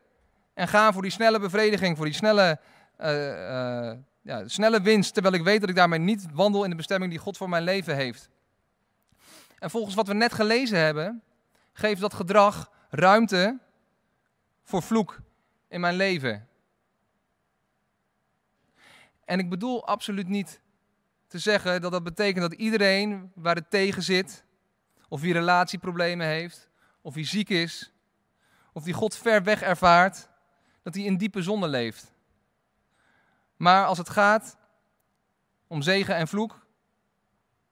En 0.53 0.67
gaan 0.67 0.93
voor 0.93 1.01
die 1.01 1.11
snelle 1.11 1.39
bevrediging, 1.39 1.97
voor 1.97 2.05
die 2.05 2.15
snelle, 2.15 2.59
uh, 2.99 3.07
uh, 3.09 3.91
ja, 4.21 4.47
snelle 4.47 4.81
winst. 4.81 5.13
Terwijl 5.13 5.35
ik 5.35 5.43
weet 5.43 5.59
dat 5.59 5.69
ik 5.69 5.75
daarmee 5.75 5.99
niet 5.99 6.25
wandel 6.33 6.63
in 6.63 6.69
de 6.69 6.75
bestemming 6.75 7.11
die 7.11 7.19
God 7.19 7.37
voor 7.37 7.49
mijn 7.49 7.63
leven 7.63 7.95
heeft. 7.95 8.29
En 9.59 9.69
volgens 9.69 9.95
wat 9.95 10.07
we 10.07 10.13
net 10.13 10.33
gelezen 10.33 10.79
hebben, 10.79 11.23
geeft 11.73 12.01
dat 12.01 12.13
gedrag 12.13 12.71
ruimte 12.89 13.59
voor 14.63 14.81
vloek 14.81 15.19
in 15.67 15.79
mijn 15.79 15.95
leven. 15.95 16.47
En 19.25 19.39
ik 19.39 19.49
bedoel 19.49 19.87
absoluut 19.87 20.27
niet 20.27 20.61
te 21.27 21.39
zeggen 21.39 21.81
dat 21.81 21.91
dat 21.91 22.03
betekent 22.03 22.49
dat 22.49 22.59
iedereen 22.59 23.31
waar 23.35 23.55
het 23.55 23.69
tegen 23.69 24.03
zit, 24.03 24.43
of 25.09 25.21
wie 25.21 25.33
relatieproblemen 25.33 26.27
heeft, 26.27 26.69
of 27.01 27.13
wie 27.13 27.25
ziek 27.25 27.49
is, 27.49 27.91
of 28.73 28.83
die 28.83 28.93
God 28.93 29.15
ver 29.15 29.43
weg 29.43 29.61
ervaart, 29.61 30.29
dat 30.83 30.93
hij 30.93 31.03
in 31.03 31.17
diepe 31.17 31.41
zonde 31.41 31.67
leeft. 31.67 32.13
Maar 33.57 33.85
als 33.85 33.97
het 33.97 34.09
gaat 34.09 34.57
om 35.67 35.81
zegen 35.81 36.15
en 36.15 36.27
vloek 36.27 36.65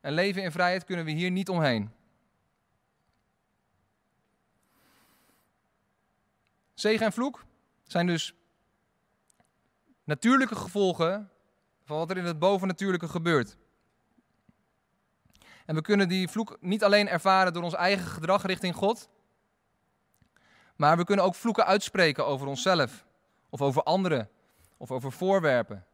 en 0.01 0.13
leven 0.13 0.43
in 0.43 0.51
vrijheid, 0.51 0.83
kunnen 0.83 1.05
we 1.05 1.11
hier 1.11 1.31
niet 1.31 1.49
omheen. 1.49 1.91
Zegen 6.73 7.05
en 7.05 7.13
vloek 7.13 7.45
zijn 7.83 8.07
dus 8.07 8.33
natuurlijke 10.03 10.55
gevolgen 10.55 11.31
van 11.83 11.97
wat 11.97 12.09
er 12.09 12.17
in 12.17 12.25
het 12.25 12.39
bovennatuurlijke 12.39 13.07
gebeurt. 13.07 13.57
En 15.65 15.75
we 15.75 15.81
kunnen 15.81 16.09
die 16.09 16.27
vloek 16.27 16.57
niet 16.59 16.83
alleen 16.83 17.07
ervaren 17.07 17.53
door 17.53 17.63
ons 17.63 17.73
eigen 17.73 18.07
gedrag 18.07 18.45
richting 18.45 18.75
God, 18.75 19.09
maar 20.75 20.97
we 20.97 21.03
kunnen 21.03 21.25
ook 21.25 21.35
vloeken 21.35 21.65
uitspreken 21.65 22.25
over 22.25 22.47
onszelf, 22.47 23.05
of 23.49 23.61
over 23.61 23.83
anderen, 23.83 24.29
of 24.77 24.91
over 24.91 25.11
voorwerpen. 25.11 25.85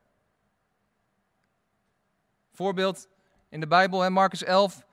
Voorbeeld 2.51 3.07
in 3.49 3.59
de 3.59 3.67
Bijbel, 3.67 4.05
in 4.05 4.13
Marcus 4.13 4.43
11, 4.43 4.85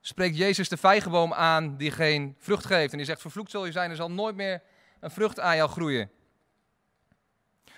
spreekt 0.00 0.36
Jezus 0.36 0.68
de 0.68 0.76
vijgenboom 0.76 1.32
aan 1.32 1.76
die 1.76 1.90
geen 1.90 2.34
vrucht 2.38 2.66
geeft. 2.66 2.90
En 2.90 2.96
die 2.96 3.06
zegt, 3.06 3.20
vervloekt 3.20 3.50
zul 3.50 3.64
je 3.64 3.72
zijn, 3.72 3.90
er 3.90 3.96
zal 3.96 4.10
nooit 4.10 4.34
meer 4.34 4.62
een 5.00 5.10
vrucht 5.10 5.40
aan 5.40 5.56
jou 5.56 5.70
groeien. 5.70 6.10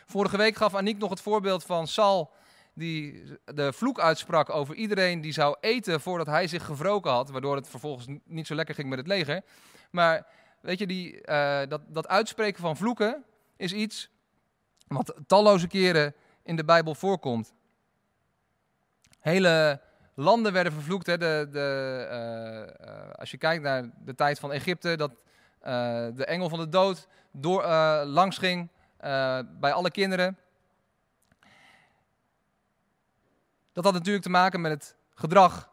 Vorige 0.06 0.36
week 0.36 0.56
gaf 0.56 0.74
Aniek 0.74 0.98
nog 0.98 1.10
het 1.10 1.20
voorbeeld 1.20 1.64
van 1.64 1.86
Sal, 1.86 2.32
die 2.76 3.22
de 3.44 3.72
vloek 3.72 4.00
uitsprak 4.00 4.50
over 4.50 4.74
iedereen 4.74 5.20
die 5.20 5.32
zou 5.32 5.56
eten 5.60 6.00
voordat 6.00 6.26
hij 6.26 6.46
zich 6.46 6.64
gewroken 6.64 7.10
had, 7.10 7.30
waardoor 7.30 7.56
het 7.56 7.68
vervolgens 7.68 8.06
niet 8.24 8.46
zo 8.46 8.54
lekker 8.54 8.74
ging 8.74 8.88
met 8.88 8.98
het 8.98 9.06
leger. 9.06 9.42
Maar 9.90 10.26
weet 10.60 10.78
je, 10.78 10.86
die, 10.86 11.28
uh, 11.28 11.60
dat, 11.68 11.80
dat 11.88 12.08
uitspreken 12.08 12.60
van 12.60 12.76
vloeken 12.76 13.24
is 13.56 13.72
iets 13.72 14.10
wat 14.86 15.14
talloze 15.26 15.66
keren 15.66 16.14
in 16.42 16.56
de 16.56 16.64
Bijbel 16.64 16.94
voorkomt. 16.94 17.54
Hele 19.20 19.80
landen 20.14 20.52
werden 20.52 20.72
vervloekt. 20.72 21.06
Hè. 21.06 21.18
De, 21.18 21.48
de, 21.50 22.06
uh, 22.80 22.88
uh, 22.88 23.10
als 23.12 23.30
je 23.30 23.36
kijkt 23.36 23.62
naar 23.62 23.90
de 24.04 24.14
tijd 24.14 24.38
van 24.38 24.52
Egypte, 24.52 24.96
dat 24.96 25.10
de 26.16 26.24
engel 26.26 26.48
van 26.48 26.58
de 26.58 26.68
dood 26.68 27.08
door, 27.32 27.66
langs 28.04 28.38
ging 28.38 28.70
bij 29.60 29.72
alle 29.72 29.90
kinderen. 29.90 30.38
Dat 33.76 33.84
had 33.84 33.94
natuurlijk 33.94 34.24
te 34.24 34.30
maken 34.30 34.60
met 34.60 34.72
het 34.72 34.96
gedrag 35.14 35.70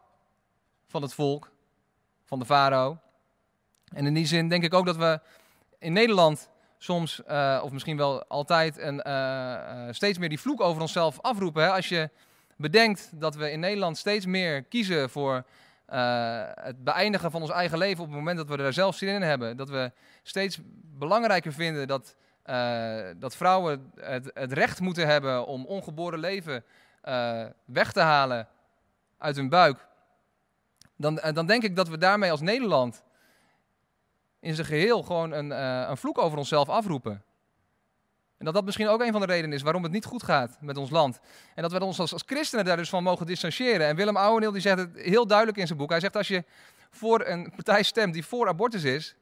van 0.86 1.02
het 1.02 1.14
volk, 1.14 1.50
van 2.24 2.38
de 2.38 2.44
farao. 2.44 2.98
En 3.94 4.06
in 4.06 4.14
die 4.14 4.26
zin 4.26 4.48
denk 4.48 4.64
ik 4.64 4.74
ook 4.74 4.86
dat 4.86 4.96
we 4.96 5.20
in 5.78 5.92
Nederland 5.92 6.50
soms, 6.78 7.22
uh, 7.28 7.60
of 7.62 7.70
misschien 7.70 7.96
wel 7.96 8.24
altijd, 8.24 8.78
een, 8.78 9.02
uh, 9.06 9.12
uh, 9.12 9.88
steeds 9.90 10.18
meer 10.18 10.28
die 10.28 10.40
vloek 10.40 10.60
over 10.60 10.82
onszelf 10.82 11.20
afroepen. 11.20 11.62
Hè? 11.62 11.70
Als 11.70 11.88
je 11.88 12.10
bedenkt 12.56 13.10
dat 13.12 13.34
we 13.34 13.50
in 13.50 13.60
Nederland 13.60 13.98
steeds 13.98 14.26
meer 14.26 14.62
kiezen 14.62 15.10
voor 15.10 15.44
het 16.54 16.84
beëindigen 16.84 17.30
van 17.30 17.40
ons 17.40 17.50
eigen 17.50 17.78
leven 17.78 18.02
op 18.02 18.08
het 18.08 18.18
moment 18.18 18.36
dat 18.36 18.48
we 18.48 18.56
er 18.56 18.72
zelf 18.72 18.96
zin 18.96 19.14
in 19.14 19.22
hebben. 19.22 19.56
Dat 19.56 19.68
we 19.68 19.92
steeds 20.22 20.58
belangrijker 20.98 21.52
vinden 21.52 21.86
dat, 21.86 22.16
dat 23.16 23.36
vrouwen 23.36 23.92
het, 24.00 24.30
het, 24.34 24.52
recht 24.52 24.80
moeten 24.80 25.06
hebben 25.06 25.46
om 25.46 25.66
ongeboren 25.66 26.18
leven 26.18 26.64
weg 27.64 27.92
te 27.92 28.00
halen 28.00 28.48
uit 29.18 29.36
hun 29.36 29.48
buik. 29.48 29.86
Dan, 30.96 31.20
dan 31.32 31.46
denk 31.46 31.62
ik 31.62 31.76
dat 31.76 31.88
we 31.88 31.98
daarmee 31.98 32.30
als 32.30 32.40
Nederland 32.40 33.02
in 34.44 34.54
zijn 34.54 34.66
geheel 34.66 35.02
gewoon 35.02 35.32
een, 35.32 35.50
uh, 35.50 35.88
een 35.88 35.96
vloek 35.96 36.18
over 36.18 36.38
onszelf 36.38 36.68
afroepen. 36.68 37.22
En 38.38 38.44
dat 38.44 38.54
dat 38.54 38.64
misschien 38.64 38.88
ook 38.88 39.00
een 39.00 39.12
van 39.12 39.20
de 39.20 39.26
redenen 39.26 39.56
is 39.56 39.62
waarom 39.62 39.82
het 39.82 39.92
niet 39.92 40.04
goed 40.04 40.22
gaat 40.22 40.56
met 40.60 40.76
ons 40.76 40.90
land. 40.90 41.20
En 41.54 41.62
dat 41.62 41.72
we 41.72 41.84
ons 41.84 42.00
als, 42.00 42.12
als 42.12 42.22
christenen 42.26 42.64
daar 42.64 42.76
dus 42.76 42.88
van 42.88 43.02
mogen 43.02 43.26
distancieren. 43.26 43.86
En 43.86 43.96
Willem 43.96 44.16
Ouweneel 44.16 44.52
die 44.52 44.60
zegt 44.60 44.78
het 44.78 44.90
heel 44.94 45.26
duidelijk 45.26 45.58
in 45.58 45.66
zijn 45.66 45.78
boek. 45.78 45.90
Hij 45.90 46.00
zegt 46.00 46.16
als 46.16 46.28
je 46.28 46.44
voor 46.90 47.26
een 47.26 47.52
partij 47.54 47.82
stemt 47.82 48.12
die 48.12 48.26
voor 48.26 48.48
abortus 48.48 48.84
is, 48.84 49.14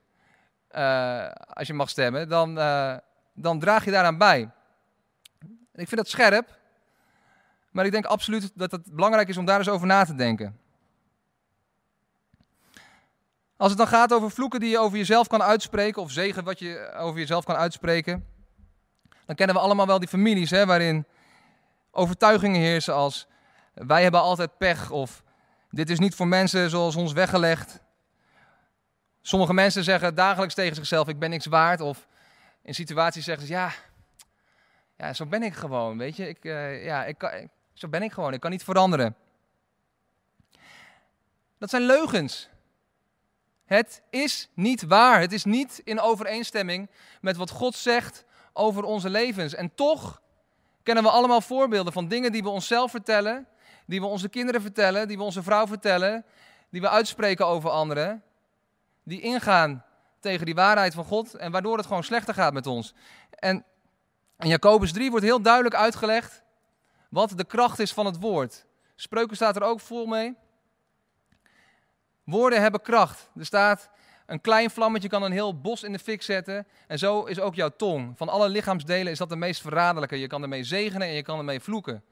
als 1.48 1.66
je 1.66 1.72
mag 1.72 1.88
stemmen, 1.88 2.28
dan, 2.28 2.54
dan 3.34 3.58
draag 3.58 3.84
je 3.84 3.90
daaraan 3.90 4.18
bij. 4.18 4.50
ik 5.74 5.88
vind 5.88 5.96
dat 5.96 6.08
scherp, 6.08 6.58
maar 7.72 7.84
ik 7.84 7.92
denk 7.92 8.04
absoluut 8.04 8.50
dat 8.54 8.70
het 8.70 8.92
belangrijk 8.92 9.28
is 9.28 9.36
om 9.36 9.44
daar 9.44 9.58
eens 9.58 9.68
over 9.68 9.86
na 9.86 10.04
te 10.04 10.14
denken. 10.14 10.60
Als 13.56 13.70
het 13.70 13.78
dan 13.78 13.88
gaat 13.88 14.12
over 14.12 14.30
vloeken 14.30 14.60
die 14.60 14.70
je 14.70 14.78
over 14.78 14.98
jezelf 14.98 15.26
kan 15.26 15.42
uitspreken, 15.42 16.02
of 16.02 16.10
zegen 16.10 16.44
wat 16.44 16.58
je 16.58 16.92
over 16.96 17.18
jezelf 17.18 17.44
kan 17.44 17.56
uitspreken, 17.56 18.26
dan 19.26 19.36
kennen 19.36 19.56
we 19.56 19.62
allemaal 19.62 19.86
wel 19.86 19.98
die 19.98 20.08
families 20.08 20.50
hè, 20.50 20.66
waarin 20.66 21.06
overtuigingen 21.90 22.60
heersen 22.60 22.94
als 22.94 23.26
wij 23.74 24.02
hebben 24.02 24.20
altijd 24.20 24.58
pech 24.58 24.90
of 24.90 25.22
dit 25.70 25.90
is 25.90 25.98
niet 25.98 26.14
voor 26.14 26.28
mensen 26.28 26.70
zoals 26.70 26.96
ons 26.96 27.12
weggelegd. 27.12 27.80
Sommige 29.20 29.54
mensen 29.54 29.84
zeggen 29.84 30.14
dagelijks 30.14 30.54
tegen 30.54 30.76
zichzelf 30.76 31.08
ik 31.08 31.18
ben 31.18 31.30
niks 31.30 31.46
waard 31.46 31.80
of 31.80 32.06
in 32.62 32.74
situaties 32.74 33.24
zeggen 33.24 33.46
ze 33.46 33.52
ja, 33.52 33.72
ja 34.96 35.12
zo 35.12 35.26
ben 35.26 35.42
ik 35.42 35.54
gewoon, 35.54 35.98
weet 35.98 36.16
je. 36.16 36.28
Ik, 36.28 36.44
uh, 36.44 36.84
ja, 36.84 37.04
ik 37.04 37.18
kan, 37.18 37.50
zo 37.72 37.88
ben 37.88 38.02
ik 38.02 38.12
gewoon, 38.12 38.32
ik 38.32 38.40
kan 38.40 38.50
niet 38.50 38.64
veranderen. 38.64 39.16
Dat 41.58 41.70
zijn 41.70 41.82
leugens. 41.82 42.48
Het 43.64 44.02
is 44.10 44.48
niet 44.54 44.82
waar. 44.82 45.20
Het 45.20 45.32
is 45.32 45.44
niet 45.44 45.80
in 45.84 46.00
overeenstemming 46.00 46.90
met 47.20 47.36
wat 47.36 47.50
God 47.50 47.74
zegt 47.74 48.24
over 48.52 48.84
onze 48.84 49.10
levens. 49.10 49.54
En 49.54 49.74
toch 49.74 50.22
kennen 50.82 51.04
we 51.04 51.10
allemaal 51.10 51.40
voorbeelden 51.40 51.92
van 51.92 52.08
dingen 52.08 52.32
die 52.32 52.42
we 52.42 52.48
onszelf 52.48 52.90
vertellen, 52.90 53.46
die 53.86 54.00
we 54.00 54.06
onze 54.06 54.28
kinderen 54.28 54.60
vertellen, 54.60 55.08
die 55.08 55.16
we 55.16 55.22
onze 55.22 55.42
vrouw 55.42 55.66
vertellen, 55.66 56.24
die 56.70 56.80
we 56.80 56.88
uitspreken 56.88 57.46
over 57.46 57.70
anderen, 57.70 58.22
die 59.02 59.20
ingaan 59.20 59.84
tegen 60.20 60.46
die 60.46 60.54
waarheid 60.54 60.94
van 60.94 61.04
God 61.04 61.34
en 61.34 61.52
waardoor 61.52 61.76
het 61.76 61.86
gewoon 61.86 62.04
slechter 62.04 62.34
gaat 62.34 62.52
met 62.52 62.66
ons. 62.66 62.94
En 63.30 63.64
in 64.38 64.48
Jacobus 64.48 64.92
3 64.92 65.10
wordt 65.10 65.24
heel 65.24 65.42
duidelijk 65.42 65.74
uitgelegd 65.74 66.41
wat 67.12 67.32
de 67.36 67.44
kracht 67.44 67.78
is 67.78 67.92
van 67.92 68.06
het 68.06 68.20
woord. 68.20 68.66
Spreuken 68.94 69.36
staat 69.36 69.56
er 69.56 69.62
ook 69.62 69.80
vol 69.80 70.06
mee. 70.06 70.34
Woorden 72.24 72.60
hebben 72.60 72.82
kracht. 72.82 73.30
Er 73.36 73.46
staat, 73.46 73.90
een 74.26 74.40
klein 74.40 74.70
vlammetje 74.70 75.08
kan 75.08 75.22
een 75.22 75.32
heel 75.32 75.60
bos 75.60 75.82
in 75.82 75.92
de 75.92 75.98
fik 75.98 76.22
zetten. 76.22 76.66
En 76.86 76.98
zo 76.98 77.24
is 77.24 77.40
ook 77.40 77.54
jouw 77.54 77.68
tong. 77.76 78.16
Van 78.16 78.28
alle 78.28 78.48
lichaamsdelen 78.48 79.12
is 79.12 79.18
dat 79.18 79.28
de 79.28 79.36
meest 79.36 79.60
verraderlijke. 79.60 80.20
Je 80.20 80.26
kan 80.26 80.42
ermee 80.42 80.64
zegenen 80.64 81.08
en 81.08 81.12
je 81.12 81.22
kan 81.22 81.38
ermee 81.38 81.60
vloeken. 81.60 82.04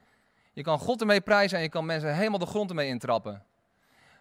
Je 0.52 0.62
kan 0.62 0.78
God 0.78 1.00
ermee 1.00 1.20
prijzen 1.20 1.56
en 1.56 1.62
je 1.62 1.70
kan 1.70 1.86
mensen 1.86 2.14
helemaal 2.14 2.38
de 2.38 2.46
grond 2.46 2.70
ermee 2.70 2.88
intrappen. 2.88 3.44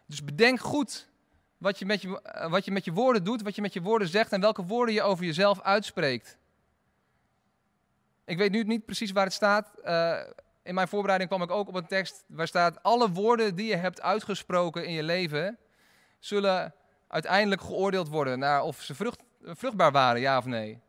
Dus 0.06 0.24
bedenk 0.24 0.60
goed 0.60 1.10
wat 1.58 1.80
je, 1.80 1.86
met 1.86 2.02
je, 2.02 2.22
eh, 2.22 2.50
wat 2.50 2.66
je 2.66 2.72
met 2.72 2.86
je 2.86 2.92
woorden 2.92 3.24
doet, 3.24 3.42
wat 3.42 3.56
je 3.56 3.62
met 3.62 3.74
je 3.74 3.82
woorden 3.82 4.08
zegt 4.08 4.32
en 4.32 4.42
welke 4.42 4.66
woorden 4.66 4.96
je 4.96 5.02
over 5.02 5.26
jezelf 5.26 5.62
uitspreekt. 5.62 6.38
Ik 8.26 8.38
weet 8.38 8.52
nu 8.52 8.64
niet 8.64 8.86
precies 8.86 9.12
waar 9.12 9.26
het 9.26 9.34
staat. 9.34 9.72
Uh, 9.86 10.20
in 10.64 10.74
mijn 10.74 10.88
voorbereiding 10.88 11.30
kwam 11.30 11.42
ik 11.42 11.52
ook 11.52 11.68
op 11.68 11.76
een 11.76 11.88
tekst 11.88 12.24
waar 12.28 12.48
staat: 12.48 12.84
Alle 12.84 13.10
woorden 13.10 13.56
die 13.56 13.68
je 13.68 13.76
hebt 13.76 14.02
uitgesproken 14.02 14.86
in 14.86 14.94
je 14.94 15.04
leven 15.04 15.58
zullen 16.20 16.74
uiteindelijk 17.08 17.62
geoordeeld 17.62 18.08
worden 18.08 18.40
naar 18.40 18.64
of 18.64 18.82
ze 18.82 18.96
vrucht, 18.96 19.24
vruchtbaar 19.42 19.92
waren, 19.92 20.22
ja 20.22 20.38
of 20.38 20.46
nee. 20.46 20.82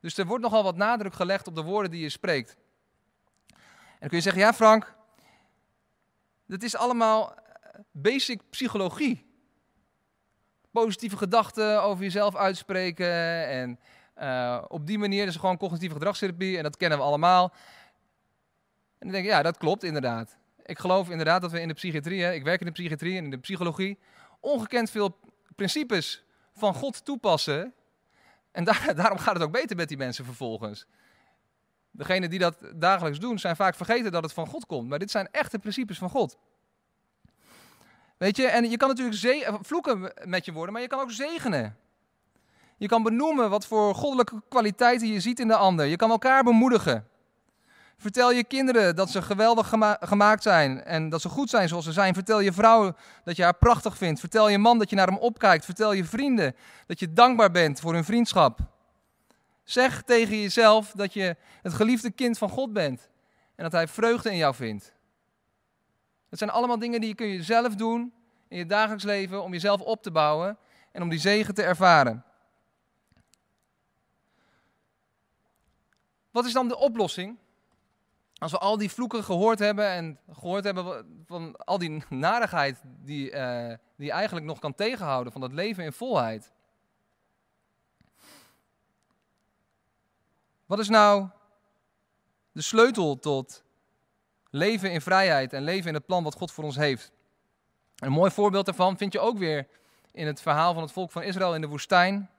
Dus 0.00 0.18
er 0.18 0.26
wordt 0.26 0.42
nogal 0.42 0.62
wat 0.62 0.76
nadruk 0.76 1.14
gelegd 1.14 1.46
op 1.46 1.54
de 1.54 1.62
woorden 1.62 1.90
die 1.90 2.00
je 2.00 2.08
spreekt. 2.08 2.56
En 3.48 3.98
dan 3.98 4.08
kun 4.08 4.16
je 4.16 4.22
zeggen: 4.22 4.42
Ja, 4.42 4.52
Frank, 4.52 4.94
dat 6.46 6.62
is 6.62 6.76
allemaal 6.76 7.34
basic 7.90 8.40
psychologie. 8.50 9.28
Positieve 10.70 11.16
gedachten 11.16 11.82
over 11.82 12.04
jezelf 12.04 12.36
uitspreken 12.36 13.46
en 13.46 13.80
uh, 14.18 14.62
op 14.68 14.86
die 14.86 14.98
manier 14.98 15.26
is 15.26 15.36
gewoon 15.36 15.56
cognitieve 15.56 15.94
gedragstherapie 15.94 16.56
en 16.56 16.62
dat 16.62 16.76
kennen 16.76 16.98
we 16.98 17.04
allemaal. 17.04 17.52
En 19.00 19.06
dan 19.06 19.10
denk 19.10 19.24
ik, 19.24 19.30
ja, 19.30 19.42
dat 19.42 19.58
klopt 19.58 19.82
inderdaad. 19.82 20.36
Ik 20.64 20.78
geloof 20.78 21.10
inderdaad 21.10 21.40
dat 21.40 21.50
we 21.50 21.60
in 21.60 21.68
de 21.68 21.74
psychiatrie, 21.74 22.22
hè, 22.22 22.32
ik 22.32 22.44
werk 22.44 22.60
in 22.60 22.66
de 22.66 22.72
psychiatrie 22.72 23.16
en 23.16 23.24
in 23.24 23.30
de 23.30 23.38
psychologie, 23.38 23.98
ongekend 24.40 24.90
veel 24.90 25.18
principes 25.56 26.24
van 26.54 26.74
God 26.74 27.04
toepassen. 27.04 27.74
En 28.52 28.64
daar, 28.64 28.92
daarom 28.94 29.18
gaat 29.18 29.34
het 29.34 29.42
ook 29.42 29.52
beter 29.52 29.76
met 29.76 29.88
die 29.88 29.96
mensen 29.96 30.24
vervolgens. 30.24 30.86
Degenen 31.90 32.30
die 32.30 32.38
dat 32.38 32.58
dagelijks 32.74 33.18
doen, 33.18 33.38
zijn 33.38 33.56
vaak 33.56 33.74
vergeten 33.74 34.12
dat 34.12 34.22
het 34.22 34.32
van 34.32 34.46
God 34.46 34.66
komt. 34.66 34.88
Maar 34.88 34.98
dit 34.98 35.10
zijn 35.10 35.28
echte 35.30 35.58
principes 35.58 35.98
van 35.98 36.10
God. 36.10 36.38
Weet 38.16 38.36
je, 38.36 38.46
en 38.46 38.70
je 38.70 38.76
kan 38.76 38.88
natuurlijk 38.88 39.58
vloeken 39.66 40.12
met 40.24 40.44
je 40.44 40.52
woorden, 40.52 40.72
maar 40.72 40.82
je 40.82 40.88
kan 40.88 41.00
ook 41.00 41.10
zegenen. 41.10 41.76
Je 42.76 42.86
kan 42.86 43.02
benoemen 43.02 43.50
wat 43.50 43.66
voor 43.66 43.94
goddelijke 43.94 44.42
kwaliteiten 44.48 45.08
je 45.08 45.20
ziet 45.20 45.40
in 45.40 45.48
de 45.48 45.56
ander. 45.56 45.86
Je 45.86 45.96
kan 45.96 46.10
elkaar 46.10 46.44
bemoedigen. 46.44 47.08
Vertel 48.00 48.32
je 48.32 48.44
kinderen 48.44 48.96
dat 48.96 49.10
ze 49.10 49.22
geweldig 49.22 49.72
gemaakt 50.00 50.42
zijn 50.42 50.84
en 50.84 51.08
dat 51.08 51.20
ze 51.20 51.28
goed 51.28 51.50
zijn 51.50 51.68
zoals 51.68 51.84
ze 51.84 51.92
zijn. 51.92 52.14
Vertel 52.14 52.40
je 52.40 52.52
vrouw 52.52 52.94
dat 53.24 53.36
je 53.36 53.42
haar 53.42 53.56
prachtig 53.56 53.96
vindt. 53.96 54.20
Vertel 54.20 54.48
je 54.48 54.58
man 54.58 54.78
dat 54.78 54.90
je 54.90 54.96
naar 54.96 55.06
hem 55.06 55.16
opkijkt. 55.16 55.64
Vertel 55.64 55.92
je 55.92 56.04
vrienden 56.04 56.56
dat 56.86 57.00
je 57.00 57.12
dankbaar 57.12 57.50
bent 57.50 57.80
voor 57.80 57.92
hun 57.92 58.04
vriendschap. 58.04 58.58
Zeg 59.64 60.02
tegen 60.02 60.40
jezelf 60.40 60.92
dat 60.94 61.12
je 61.12 61.36
het 61.62 61.72
geliefde 61.72 62.10
kind 62.10 62.38
van 62.38 62.48
God 62.48 62.72
bent 62.72 63.08
en 63.54 63.62
dat 63.62 63.72
hij 63.72 63.88
vreugde 63.88 64.30
in 64.30 64.36
jou 64.36 64.54
vindt. 64.54 64.94
Dat 66.28 66.38
zijn 66.38 66.50
allemaal 66.50 66.78
dingen 66.78 67.00
die 67.00 67.08
je 67.08 67.14
kun 67.14 67.26
je 67.26 67.42
zelf 67.42 67.74
doen 67.74 68.12
in 68.48 68.58
je 68.58 68.66
dagelijks 68.66 69.04
leven 69.04 69.42
om 69.42 69.52
jezelf 69.52 69.80
op 69.80 70.02
te 70.02 70.10
bouwen 70.10 70.58
en 70.92 71.02
om 71.02 71.08
die 71.08 71.18
zegen 71.18 71.54
te 71.54 71.62
ervaren. 71.62 72.24
Wat 76.30 76.44
is 76.44 76.52
dan 76.52 76.68
de 76.68 76.76
oplossing? 76.76 77.38
Als 78.40 78.52
we 78.52 78.58
al 78.58 78.78
die 78.78 78.90
vloeken 78.90 79.24
gehoord 79.24 79.58
hebben 79.58 79.88
en 79.88 80.18
gehoord 80.32 80.64
hebben 80.64 81.06
van 81.26 81.56
al 81.56 81.78
die 81.78 82.04
narigheid 82.08 82.80
die, 82.84 83.30
uh, 83.30 83.74
die 83.96 84.10
eigenlijk 84.10 84.46
nog 84.46 84.58
kan 84.58 84.74
tegenhouden 84.74 85.32
van 85.32 85.40
dat 85.40 85.52
leven 85.52 85.84
in 85.84 85.92
volheid. 85.92 86.52
Wat 90.66 90.78
is 90.78 90.88
nou 90.88 91.28
de 92.52 92.62
sleutel 92.62 93.18
tot 93.18 93.64
leven 94.50 94.92
in 94.92 95.00
vrijheid 95.00 95.52
en 95.52 95.62
leven 95.62 95.88
in 95.88 95.94
het 95.94 96.06
plan 96.06 96.24
wat 96.24 96.34
God 96.34 96.52
voor 96.52 96.64
ons 96.64 96.76
heeft? 96.76 97.12
Een 97.96 98.12
mooi 98.12 98.30
voorbeeld 98.30 98.66
daarvan 98.66 98.96
vind 98.96 99.12
je 99.12 99.20
ook 99.20 99.38
weer 99.38 99.66
in 100.12 100.26
het 100.26 100.40
verhaal 100.40 100.74
van 100.74 100.82
het 100.82 100.92
volk 100.92 101.10
van 101.10 101.22
Israël 101.22 101.54
in 101.54 101.60
de 101.60 101.66
woestijn. 101.66 102.30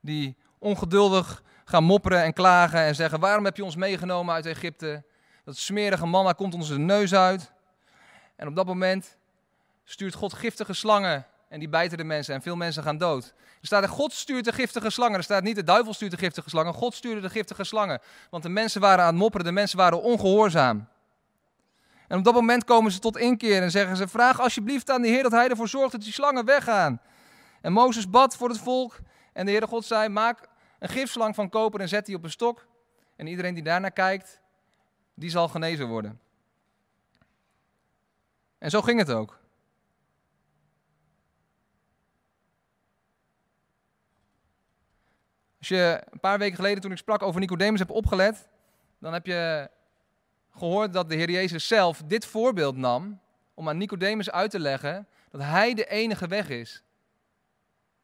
Die 0.00 0.36
ongeduldig 0.58 1.42
gaan 1.70 1.84
mopperen 1.84 2.22
en 2.22 2.32
klagen 2.32 2.80
en 2.80 2.94
zeggen: 2.94 3.20
Waarom 3.20 3.44
heb 3.44 3.56
je 3.56 3.64
ons 3.64 3.76
meegenomen 3.76 4.34
uit 4.34 4.46
Egypte? 4.46 5.04
Dat 5.44 5.56
smerige 5.56 6.06
manna 6.06 6.32
komt 6.32 6.54
ons 6.54 6.68
de 6.68 6.78
neus 6.78 7.14
uit. 7.14 7.52
En 8.36 8.48
op 8.48 8.56
dat 8.56 8.66
moment 8.66 9.16
stuurt 9.84 10.14
God 10.14 10.32
giftige 10.32 10.72
slangen 10.72 11.26
en 11.48 11.58
die 11.58 11.68
bijten 11.68 11.98
de 11.98 12.04
mensen 12.04 12.34
en 12.34 12.42
veel 12.42 12.56
mensen 12.56 12.82
gaan 12.82 12.98
dood. 12.98 13.24
Er 13.60 13.66
staat 13.66 13.88
God 13.88 14.12
stuurt 14.12 14.44
de 14.44 14.52
giftige 14.52 14.90
slangen. 14.90 15.16
Er 15.16 15.22
staat 15.22 15.42
niet, 15.42 15.56
de 15.56 15.64
duivel 15.64 15.94
stuurt 15.94 16.10
de 16.10 16.18
giftige 16.18 16.48
slangen. 16.48 16.74
God 16.74 16.94
stuurde 16.94 17.20
de 17.20 17.30
giftige 17.30 17.64
slangen. 17.64 18.00
Want 18.30 18.42
de 18.42 18.48
mensen 18.48 18.80
waren 18.80 19.04
aan 19.04 19.10
het 19.10 19.18
mopperen, 19.18 19.46
de 19.46 19.52
mensen 19.52 19.78
waren 19.78 20.02
ongehoorzaam. 20.02 20.88
En 22.08 22.18
op 22.18 22.24
dat 22.24 22.34
moment 22.34 22.64
komen 22.64 22.92
ze 22.92 22.98
tot 22.98 23.16
inkeer 23.16 23.62
en 23.62 23.70
zeggen 23.70 23.96
ze, 23.96 24.08
vraag 24.08 24.40
alsjeblieft 24.40 24.90
aan 24.90 25.02
de 25.02 25.08
Heer 25.08 25.22
dat 25.22 25.32
hij 25.32 25.48
ervoor 25.48 25.68
zorgt 25.68 25.92
dat 25.92 26.02
die 26.02 26.12
slangen 26.12 26.44
weggaan. 26.44 27.00
En 27.60 27.72
Mozes 27.72 28.10
bad 28.10 28.36
voor 28.36 28.48
het 28.48 28.58
volk 28.58 28.98
en 29.32 29.44
de 29.44 29.50
Heere 29.50 29.66
God 29.66 29.84
zei, 29.84 30.08
maak 30.08 30.48
een 30.80 30.88
gifslang 30.88 31.34
van 31.34 31.48
koper 31.48 31.80
en 31.80 31.88
zet 31.88 32.06
die 32.06 32.16
op 32.16 32.24
een 32.24 32.30
stok. 32.30 32.66
En 33.16 33.26
iedereen 33.26 33.54
die 33.54 33.62
daarnaar 33.62 33.90
kijkt, 33.90 34.40
die 35.14 35.30
zal 35.30 35.48
genezen 35.48 35.88
worden. 35.88 36.20
En 38.58 38.70
zo 38.70 38.82
ging 38.82 38.98
het 38.98 39.10
ook. 39.10 39.38
Als 45.58 45.68
je 45.68 46.02
een 46.10 46.20
paar 46.20 46.38
weken 46.38 46.56
geleden 46.56 46.80
toen 46.80 46.90
ik 46.90 46.98
sprak 46.98 47.22
over 47.22 47.40
Nicodemus 47.40 47.78
hebt 47.78 47.90
opgelet, 47.90 48.48
dan 48.98 49.12
heb 49.12 49.26
je 49.26 49.70
gehoord 50.50 50.92
dat 50.92 51.08
de 51.08 51.14
Heer 51.14 51.30
Jezus 51.30 51.66
zelf 51.66 52.02
dit 52.06 52.26
voorbeeld 52.26 52.76
nam 52.76 53.20
om 53.54 53.68
aan 53.68 53.76
Nicodemus 53.76 54.30
uit 54.30 54.50
te 54.50 54.58
leggen 54.58 55.08
dat 55.30 55.40
hij 55.40 55.74
de 55.74 55.86
enige 55.86 56.26
weg 56.26 56.48
is. 56.48 56.82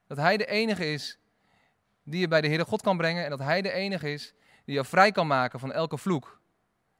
Dat 0.07 0.17
hij 0.17 0.37
de 0.37 0.45
enige 0.45 0.91
is 0.91 1.17
die 2.09 2.19
je 2.19 2.27
bij 2.27 2.41
de 2.41 2.47
Heere 2.47 2.65
God 2.65 2.81
kan 2.81 2.97
brengen 2.97 3.23
en 3.23 3.29
dat 3.29 3.39
Hij 3.39 3.61
de 3.61 3.71
enige 3.71 4.11
is 4.11 4.33
die 4.65 4.73
jou 4.73 4.87
vrij 4.87 5.11
kan 5.11 5.27
maken 5.27 5.59
van 5.59 5.71
elke 5.71 5.97
vloek. 5.97 6.39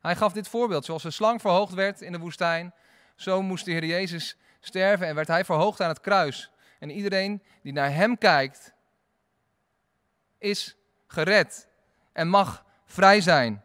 Hij 0.02 0.16
gaf 0.16 0.34
dit 0.34 0.48
voorbeeld. 0.48 0.86
Zoals 0.86 1.04
de 1.04 1.12
slang 1.12 1.42
verhoogd 1.42 1.74
werd 1.74 2.02
in 2.02 2.12
de 2.12 2.20
woestijn, 2.20 2.74
zo 3.16 3.42
moest 3.42 3.66
de 3.66 3.72
Heer 3.72 3.86
Jezus 3.86 4.38
sterven 4.60 5.08
en 5.08 5.16
werd 5.16 5.28
Hij 5.28 5.46
verhoogd 5.46 5.82
aan 5.82 5.90
het 5.90 6.00
kruis. 6.00 6.52
En 6.80 6.90
iedereen 6.90 7.44
die 7.62 7.74
naar 7.74 7.94
Hem 7.94 8.18
kijkt, 8.18 8.74
is 10.38 10.78
gered 11.08 11.68
en 12.14 12.28
mag 12.28 12.66
vrij 12.86 13.22
zijn. 13.22 13.64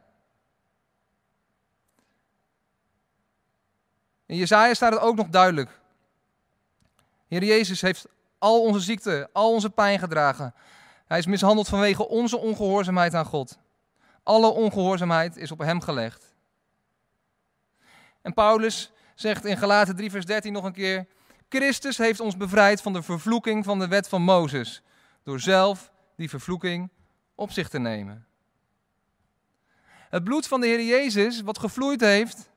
In 4.26 4.36
Jezaja 4.36 4.74
staat 4.74 4.92
het 4.92 5.02
ook 5.02 5.16
nog 5.16 5.28
duidelijk. 5.28 5.80
Heer 7.28 7.44
Jezus 7.44 7.80
heeft 7.80 8.06
al 8.38 8.62
onze 8.62 8.80
ziekte, 8.80 9.28
al 9.32 9.52
onze 9.52 9.70
pijn 9.70 9.98
gedragen. 9.98 10.54
Hij 11.12 11.20
is 11.20 11.26
mishandeld 11.26 11.68
vanwege 11.68 12.08
onze 12.08 12.38
ongehoorzaamheid 12.38 13.14
aan 13.14 13.24
God. 13.24 13.58
Alle 14.22 14.46
ongehoorzaamheid 14.46 15.36
is 15.36 15.50
op 15.50 15.58
hem 15.58 15.80
gelegd. 15.80 16.34
En 18.22 18.34
Paulus 18.34 18.92
zegt 19.14 19.44
in 19.44 19.56
Galaten 19.56 19.96
3, 19.96 20.10
vers 20.10 20.26
13 20.26 20.52
nog 20.52 20.64
een 20.64 20.72
keer: 20.72 21.06
Christus 21.48 21.98
heeft 21.98 22.20
ons 22.20 22.36
bevrijd 22.36 22.82
van 22.82 22.92
de 22.92 23.02
vervloeking 23.02 23.64
van 23.64 23.78
de 23.78 23.88
wet 23.88 24.08
van 24.08 24.22
Mozes. 24.22 24.82
Door 25.22 25.40
zelf 25.40 25.92
die 26.16 26.28
vervloeking 26.28 26.90
op 27.34 27.50
zich 27.50 27.68
te 27.68 27.78
nemen. 27.78 28.26
Het 30.10 30.24
bloed 30.24 30.46
van 30.46 30.60
de 30.60 30.66
Heer 30.66 30.82
Jezus, 30.82 31.40
wat 31.40 31.58
gevloeid 31.58 32.00
heeft, 32.00 32.50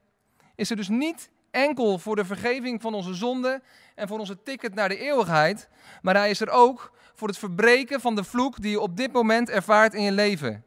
is 0.55 0.69
er 0.69 0.75
dus 0.75 0.89
niet 0.89 1.29
enkel 1.51 1.99
voor 1.99 2.15
de 2.15 2.25
vergeving 2.25 2.81
van 2.81 2.93
onze 2.93 3.13
zonden 3.13 3.63
en 3.95 4.07
voor 4.07 4.19
onze 4.19 4.43
ticket 4.43 4.73
naar 4.73 4.89
de 4.89 4.97
eeuwigheid, 4.97 5.69
maar 6.01 6.15
hij 6.15 6.29
is 6.29 6.41
er 6.41 6.49
ook 6.49 6.93
voor 7.15 7.27
het 7.27 7.37
verbreken 7.37 8.01
van 8.01 8.15
de 8.15 8.23
vloek 8.23 8.61
die 8.61 8.71
je 8.71 8.79
op 8.79 8.97
dit 8.97 9.11
moment 9.11 9.49
ervaart 9.49 9.93
in 9.93 10.01
je 10.01 10.11
leven. 10.11 10.65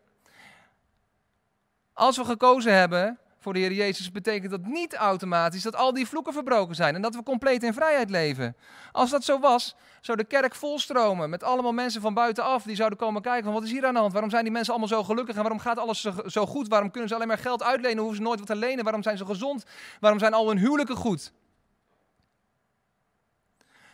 Als 1.93 2.17
we 2.17 2.25
gekozen 2.25 2.75
hebben 2.75 3.19
voor 3.39 3.53
de 3.53 3.59
Heer 3.59 3.73
Jezus, 3.73 4.13
betekent 4.13 4.51
dat 4.51 4.67
niet 4.67 4.95
automatisch 4.95 5.63
dat 5.63 5.77
al 5.77 5.93
die 5.93 6.09
vloeken 6.09 6.33
verbroken 6.33 6.75
zijn 6.75 6.95
en 6.95 7.03
dat 7.03 7.15
we 7.15 7.23
compleet 7.23 7.63
in 7.63 7.73
vrijheid 7.73 8.11
leven. 8.11 8.57
Als 8.93 9.11
dat 9.11 9.25
zo 9.25 9.39
was, 9.39 9.77
zou 10.01 10.19
de 10.19 10.25
kerk 10.25 10.55
volstromen 10.55 11.31
met 11.31 11.43
allemaal 11.43 11.73
mensen 11.73 12.01
van 12.01 12.15
buitenaf 12.15 12.63
die 12.63 12.77
zouden 12.77 12.99
komen 12.99 13.23
kijken 13.23 13.45
van 13.45 13.53
wat 13.53 13.63
is 13.63 13.71
hier 13.71 13.87
aan 13.87 13.95
de 13.95 14.01
hand? 14.01 14.13
Waarom 14.13 14.31
zijn 14.31 14.43
die 14.43 14.53
mensen 14.53 14.73
allemaal 14.73 14.91
zo 14.99 15.05
gelukkig 15.05 15.35
en 15.35 15.41
waarom 15.41 15.61
gaat 15.61 15.79
alles 15.79 16.01
zo 16.27 16.47
goed? 16.47 16.69
Waarom 16.69 16.91
kunnen 16.91 17.09
ze 17.09 17.15
alleen 17.15 17.29
maar 17.29 17.39
geld 17.39 17.63
uitlenen? 17.63 17.99
Hoeven 17.99 18.17
ze 18.17 18.23
nooit 18.23 18.39
wat 18.39 18.49
te 18.49 18.57
lenen? 18.57 18.85
Waarom 18.85 19.03
zijn 19.03 19.17
ze 19.17 19.27
gezond? 19.27 19.65
Waarom 20.01 20.19
zijn 20.19 20.35
al 20.35 20.49
hun 20.49 20.59
huwelijken 20.59 20.97
goed? 20.97 21.33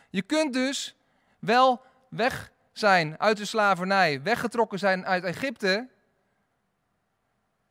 Je 0.09 0.21
kunt 0.21 0.53
dus 0.53 0.95
wel 1.39 1.81
weg 2.09 2.51
zijn 2.71 3.19
uit 3.19 3.37
de 3.37 3.45
slavernij, 3.45 4.21
weggetrokken 4.21 4.79
zijn 4.79 5.05
uit 5.05 5.23
Egypte, 5.23 5.87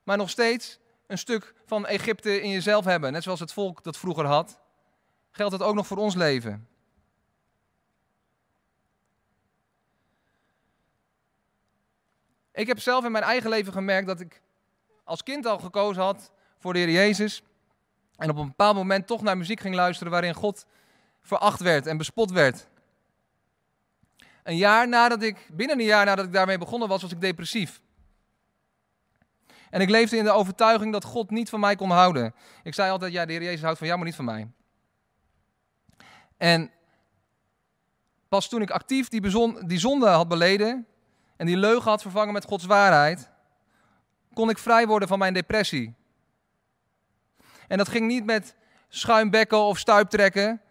maar 0.02 0.16
nog 0.16 0.30
steeds 0.30 0.78
een 1.06 1.18
stuk 1.18 1.54
van 1.66 1.86
Egypte 1.86 2.40
in 2.40 2.50
jezelf 2.50 2.84
hebben, 2.84 3.12
net 3.12 3.22
zoals 3.22 3.40
het 3.40 3.52
volk 3.52 3.82
dat 3.82 3.96
vroeger 3.96 4.26
had, 4.26 4.60
geldt 5.30 5.52
het 5.52 5.62
ook 5.62 5.74
nog 5.74 5.86
voor 5.86 5.96
ons 5.96 6.14
leven. 6.14 6.68
Ik 12.52 12.66
heb 12.66 12.80
zelf 12.80 13.04
in 13.04 13.12
mijn 13.12 13.24
eigen 13.24 13.50
leven 13.50 13.72
gemerkt 13.72 14.06
dat 14.06 14.20
ik 14.20 14.42
als 15.04 15.22
kind 15.22 15.46
al 15.46 15.58
gekozen 15.58 16.02
had 16.02 16.32
voor 16.58 16.72
de 16.72 16.78
Heer 16.78 16.90
Jezus. 16.90 17.42
En 18.16 18.30
op 18.30 18.36
een 18.36 18.46
bepaald 18.46 18.76
moment 18.76 19.06
toch 19.06 19.22
naar 19.22 19.36
muziek 19.36 19.60
ging 19.60 19.74
luisteren 19.74 20.12
waarin 20.12 20.34
God 20.34 20.66
veracht 21.20 21.60
werd 21.60 21.86
en 21.86 21.96
bespot 21.96 22.30
werd. 22.30 22.68
Een 24.44 24.56
jaar 24.56 24.88
nadat 24.88 25.22
ik, 25.22 25.48
binnen 25.52 25.78
een 25.78 25.84
jaar 25.84 26.04
nadat 26.04 26.24
ik 26.24 26.32
daarmee 26.32 26.58
begonnen 26.58 26.88
was, 26.88 27.02
was 27.02 27.12
ik 27.12 27.20
depressief. 27.20 27.80
En 29.70 29.80
ik 29.80 29.90
leefde 29.90 30.16
in 30.16 30.24
de 30.24 30.30
overtuiging 30.30 30.92
dat 30.92 31.04
God 31.04 31.30
niet 31.30 31.48
van 31.48 31.60
mij 31.60 31.76
kon 31.76 31.90
houden. 31.90 32.34
Ik 32.62 32.74
zei 32.74 32.90
altijd, 32.90 33.12
ja, 33.12 33.24
de 33.24 33.32
Heer 33.32 33.42
Jezus 33.42 33.62
houdt 33.62 33.78
van 33.78 33.86
jou, 33.86 33.98
maar 33.98 34.08
niet 34.08 34.16
van 34.16 34.24
mij. 34.24 34.48
En 36.36 36.70
pas 38.28 38.48
toen 38.48 38.62
ik 38.62 38.70
actief 38.70 39.08
die, 39.08 39.20
die 39.66 39.78
zonde 39.78 40.08
had 40.08 40.28
beleden 40.28 40.86
en 41.36 41.46
die 41.46 41.56
leugen 41.56 41.90
had 41.90 42.02
vervangen 42.02 42.32
met 42.32 42.44
Gods 42.44 42.64
waarheid, 42.64 43.30
kon 44.32 44.50
ik 44.50 44.58
vrij 44.58 44.86
worden 44.86 45.08
van 45.08 45.18
mijn 45.18 45.34
depressie. 45.34 45.94
En 47.68 47.78
dat 47.78 47.88
ging 47.88 48.06
niet 48.06 48.24
met 48.24 48.56
schuimbekken 48.88 49.58
of 49.58 49.78
stuiptrekken, 49.78 50.62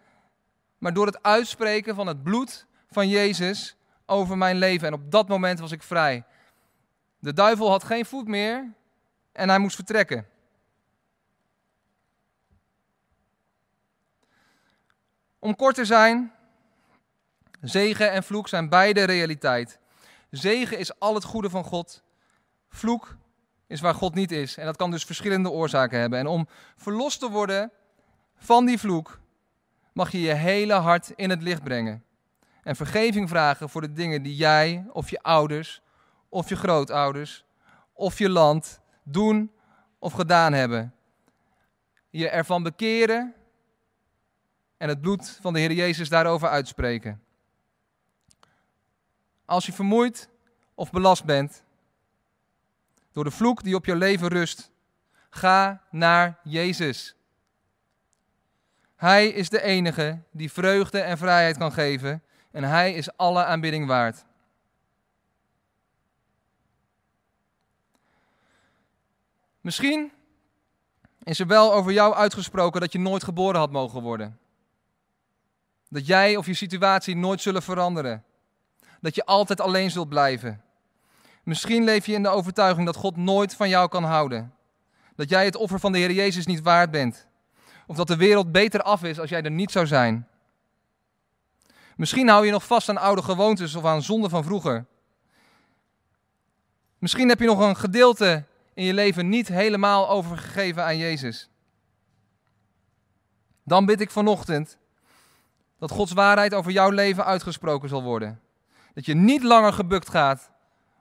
maar 0.78 0.94
door 0.94 1.06
het 1.06 1.24
uitspreken 1.24 1.96
van 1.96 2.08
het 2.08 2.24
bloed 2.24 2.66
van 2.94 3.10
Jezus 3.10 3.76
over 4.06 4.38
mijn 4.38 4.56
leven. 4.56 4.88
En 4.88 4.94
op 4.94 5.12
dat 5.12 5.28
moment 5.28 5.60
was 5.60 5.72
ik 5.72 5.84
vrij. 5.84 6.24
De 7.20 7.34
duivel 7.34 7.70
had 7.70 7.84
geen 7.84 8.06
voet 8.06 8.28
meer 8.28 8.74
en 9.32 9.50
hij 9.50 9.60
moest 9.60 9.76
vertrekken. 9.76 10.28
Om 15.40 15.56
kort 15.56 15.76
te 15.76 15.86
zijn, 15.86 16.32
zegen 17.62 18.12
en 18.12 18.24
vloek 18.24 18.48
zijn 18.48 18.70
beide 18.70 19.04
realiteit. 19.04 19.80
Zegen 20.30 20.78
is 20.78 21.00
al 21.00 21.14
het 21.14 21.24
goede 21.24 21.50
van 21.50 21.64
God. 21.64 22.04
Vloek 22.70 23.16
is 23.68 23.82
waar 23.82 23.96
God 23.96 24.14
niet 24.14 24.32
is. 24.32 24.58
En 24.58 24.66
dat 24.66 24.76
kan 24.76 24.92
dus 24.92 25.04
verschillende 25.04 25.50
oorzaken 25.50 26.00
hebben. 26.00 26.20
En 26.20 26.28
om 26.28 26.48
verlost 26.76 27.20
te 27.20 27.30
worden 27.30 27.72
van 28.36 28.66
die 28.66 28.80
vloek, 28.80 29.20
mag 29.94 30.12
je 30.12 30.22
je 30.22 30.34
hele 30.34 30.74
hart 30.74 31.12
in 31.16 31.30
het 31.30 31.42
licht 31.42 31.64
brengen. 31.64 32.04
En 32.64 32.76
vergeving 32.76 33.30
vragen 33.30 33.70
voor 33.70 33.82
de 33.82 33.94
dingen 33.94 34.24
die 34.24 34.36
jij 34.36 34.86
of 34.92 35.10
je 35.10 35.22
ouders 35.22 35.82
of 36.30 36.50
je 36.50 36.56
grootouders 36.56 37.46
of 37.94 38.18
je 38.20 38.30
land 38.30 38.80
doen 39.04 39.52
of 40.00 40.14
gedaan 40.14 40.54
hebben. 40.54 40.96
Je 42.10 42.30
ervan 42.30 42.64
bekeren 42.64 43.34
en 44.78 44.90
het 44.90 45.02
bloed 45.02 45.38
van 45.42 45.54
de 45.54 45.60
Heer 45.60 45.72
Jezus 45.72 46.10
daarover 46.10 46.50
uitspreken. 46.50 47.24
Als 49.46 49.66
je 49.66 49.74
vermoeid 49.74 50.30
of 50.76 50.92
belast 50.92 51.24
bent 51.24 51.64
door 53.12 53.24
de 53.24 53.32
vloek 53.32 53.64
die 53.64 53.76
op 53.76 53.86
je 53.86 53.96
leven 53.96 54.28
rust, 54.28 54.72
ga 55.30 55.82
naar 55.90 56.40
Jezus. 56.44 57.16
Hij 58.96 59.28
is 59.28 59.50
de 59.50 59.62
enige 59.62 60.22
die 60.32 60.52
vreugde 60.52 61.00
en 61.00 61.18
vrijheid 61.18 61.58
kan 61.58 61.72
geven 61.72 62.24
en 62.54 62.64
hij 62.64 62.94
is 62.94 63.18
alle 63.18 63.46
aanbidding 63.46 63.88
waard. 63.88 64.26
Misschien 69.62 70.12
is 71.24 71.40
er 71.40 71.48
wel 71.48 71.74
over 71.74 71.92
jou 71.92 72.14
uitgesproken 72.14 72.82
dat 72.82 72.92
je 72.92 73.00
nooit 73.00 73.24
geboren 73.24 73.60
had 73.60 73.72
mogen 73.72 74.02
worden. 74.02 74.40
Dat 75.90 76.08
jij 76.08 76.36
of 76.36 76.46
je 76.46 76.54
situatie 76.54 77.16
nooit 77.16 77.42
zullen 77.42 77.64
veranderen. 77.64 78.24
Dat 79.02 79.16
je 79.16 79.26
altijd 79.26 79.62
alleen 79.62 79.92
zult 79.92 80.10
blijven. 80.10 80.62
Misschien 81.44 81.84
leef 81.84 82.06
je 82.06 82.14
in 82.14 82.24
de 82.24 82.30
overtuiging 82.30 82.86
dat 82.86 82.96
God 82.96 83.16
nooit 83.16 83.56
van 83.56 83.70
jou 83.70 83.90
kan 83.90 84.04
houden. 84.04 84.54
Dat 85.16 85.30
jij 85.30 85.46
het 85.46 85.56
offer 85.56 85.80
van 85.80 85.92
de 85.92 85.98
Heer 85.98 86.12
Jezus 86.12 86.46
niet 86.46 86.62
waard 86.62 86.92
bent. 86.92 87.28
Of 87.88 87.96
dat 87.96 88.08
de 88.08 88.18
wereld 88.18 88.52
beter 88.52 88.82
af 88.82 89.04
is 89.04 89.20
als 89.20 89.30
jij 89.30 89.42
er 89.42 89.52
niet 89.52 89.72
zou 89.72 89.88
zijn. 89.88 90.28
Misschien 91.96 92.28
hou 92.28 92.46
je 92.46 92.52
nog 92.52 92.66
vast 92.66 92.90
aan 92.90 92.98
oude 92.98 93.22
gewoontes 93.22 93.76
of 93.76 93.86
aan 93.86 94.02
zonden 94.02 94.30
van 94.30 94.44
vroeger. 94.44 94.86
Misschien 96.98 97.30
heb 97.30 97.40
je 97.40 97.46
nog 97.46 97.60
een 97.60 97.76
gedeelte 97.76 98.46
in 98.74 98.84
je 98.84 98.94
leven 98.94 99.30
niet 99.30 99.48
helemaal 99.48 100.10
overgegeven 100.10 100.84
aan 100.84 100.98
Jezus. 100.98 101.50
Dan 103.64 103.86
bid 103.86 104.02
ik 104.02 104.12
vanochtend 104.12 104.78
dat 105.80 105.92
Gods 105.92 106.12
waarheid 106.12 106.54
over 106.54 106.72
jouw 106.72 106.90
leven 106.90 107.26
uitgesproken 107.26 107.90
zal 107.90 108.04
worden. 108.04 108.42
Dat 108.94 109.06
je 109.06 109.14
niet 109.14 109.44
langer 109.44 109.74
gebukt 109.74 110.10
gaat 110.10 110.52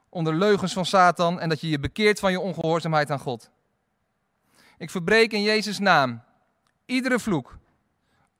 onder 0.09 0.35
leugens 0.35 0.73
van 0.73 0.87
Satan 0.87 1.41
en 1.41 1.49
dat 1.49 1.61
je 1.61 1.69
je 1.69 1.79
bekeert 1.79 2.21
van 2.21 2.31
je 2.31 2.41
ongehoorzaamheid 2.41 3.11
aan 3.11 3.19
God. 3.19 3.51
Ik 4.79 4.91
verbreek 4.91 5.33
in 5.33 5.43
Jezus' 5.43 5.79
naam 5.79 6.23
iedere 6.85 7.19
vloek 7.19 7.59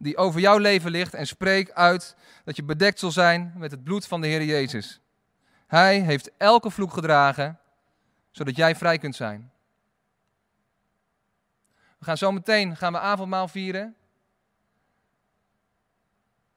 die 0.03 0.17
over 0.17 0.41
jouw 0.41 0.59
leven 0.59 0.91
ligt 0.91 1.15
en 1.15 1.27
spreek 1.27 1.71
uit 1.71 2.17
dat 2.45 2.57
je 2.57 2.63
bedekt 2.63 2.99
zal 2.99 3.11
zijn 3.11 3.53
met 3.57 3.71
het 3.71 3.85
bloed 3.85 4.07
van 4.07 4.21
de 4.21 4.27
Heer 4.27 4.45
Jezus. 4.45 5.01
Hij 5.67 6.01
heeft 6.01 6.31
elke 6.37 6.71
vloek 6.71 6.93
gedragen 6.93 7.59
zodat 8.31 8.57
jij 8.57 8.77
vrij 8.77 8.99
kunt 8.99 9.17
zijn. 9.17 9.53
We 11.99 12.05
gaan 12.05 12.17
zo 12.17 12.33
meteen 12.33 12.77
gaan 12.77 12.93
we 12.93 12.99
avondmaal 12.99 13.49
vieren. 13.49 13.97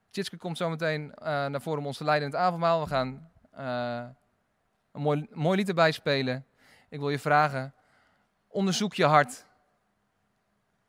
Tjitske 0.10 0.38
komt 0.38 0.58
zo 0.58 0.70
meteen 0.70 1.04
uh, 1.04 1.26
naar 1.26 1.62
voren 1.62 1.80
om 1.80 1.86
ons 1.86 1.98
te 1.98 2.04
leiden 2.04 2.28
in 2.28 2.34
het 2.34 2.44
avondmaal. 2.44 2.82
We 2.82 2.88
gaan 2.88 3.32
uh, 3.58 4.06
een 4.92 5.02
mooi, 5.02 5.28
mooi 5.32 5.58
lied 5.58 5.68
erbij 5.68 5.92
spelen. 5.92 6.46
Ik 6.90 7.00
wil 7.00 7.10
je 7.10 7.20
vragen, 7.20 7.74
onderzoek 8.48 8.94
je 8.94 9.06
hart. 9.06 9.46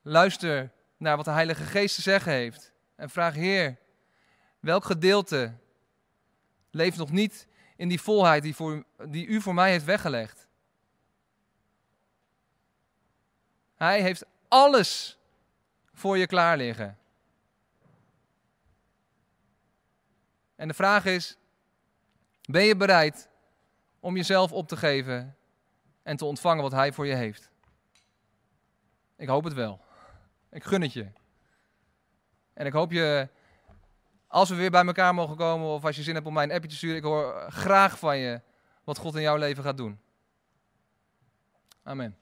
Luister 0.03 0.75
naar 0.97 1.17
wat 1.17 1.25
de 1.25 1.31
Heilige 1.31 1.65
Geest 1.65 1.95
te 1.95 2.03
zeggen 2.03 2.33
heeft. 2.33 2.73
En 2.95 3.11
vraag, 3.11 3.35
Heer, 3.35 3.77
welk 4.61 4.85
gedeelte 4.85 5.55
leeft 6.71 6.97
nog 6.97 7.11
niet 7.11 7.47
in 7.77 7.89
die 7.89 8.01
volheid 8.01 8.43
die, 8.43 8.55
voor, 8.55 8.85
die 9.09 9.27
u 9.27 9.41
voor 9.41 9.55
mij 9.55 9.71
heeft 9.71 9.85
weggelegd? 9.85 10.49
Hij 13.75 14.03
heeft 14.03 14.25
alles 14.49 15.19
voor 15.93 16.19
je 16.19 16.27
klaar 16.27 16.57
liggen. 16.57 16.99
En 20.57 20.69
de 20.69 20.75
vraag 20.75 21.05
is: 21.05 21.37
ben 22.43 22.63
je 22.63 22.77
bereid 22.77 23.29
om 24.01 24.17
jezelf 24.17 24.53
op 24.53 24.69
te 24.69 24.77
geven 24.77 25.37
en 26.03 26.17
te 26.17 26.25
ontvangen 26.25 26.63
wat 26.63 26.73
Hij 26.73 26.93
voor 26.93 27.07
je 27.07 27.15
heeft? 27.15 27.51
Ik 29.17 29.29
hoop 29.29 29.45
het 29.45 29.53
wel. 29.53 29.86
Ik 30.51 30.65
gun 30.65 30.83
het 30.83 30.93
je. 30.93 31.07
En 32.55 32.67
ik 32.67 32.73
hoop 32.73 32.93
je, 32.93 33.29
als 34.27 34.49
we 34.49 34.55
weer 34.55 34.71
bij 34.71 34.85
elkaar 34.87 35.15
mogen 35.15 35.37
komen, 35.37 35.69
of 35.69 35.85
als 35.85 35.97
je 35.97 36.03
zin 36.03 36.15
hebt 36.15 36.27
om 36.27 36.33
mij 36.33 36.45
een 36.45 36.53
appje 36.53 36.69
te 36.69 36.77
sturen, 36.77 36.97
ik 36.97 37.03
hoor 37.03 37.47
graag 37.49 37.99
van 37.99 38.19
je 38.19 38.41
wat 38.85 38.99
God 38.99 39.15
in 39.15 39.23
jouw 39.23 39.37
leven 39.37 39.63
gaat 39.63 39.77
doen. 39.77 40.01
Amen. 41.83 42.17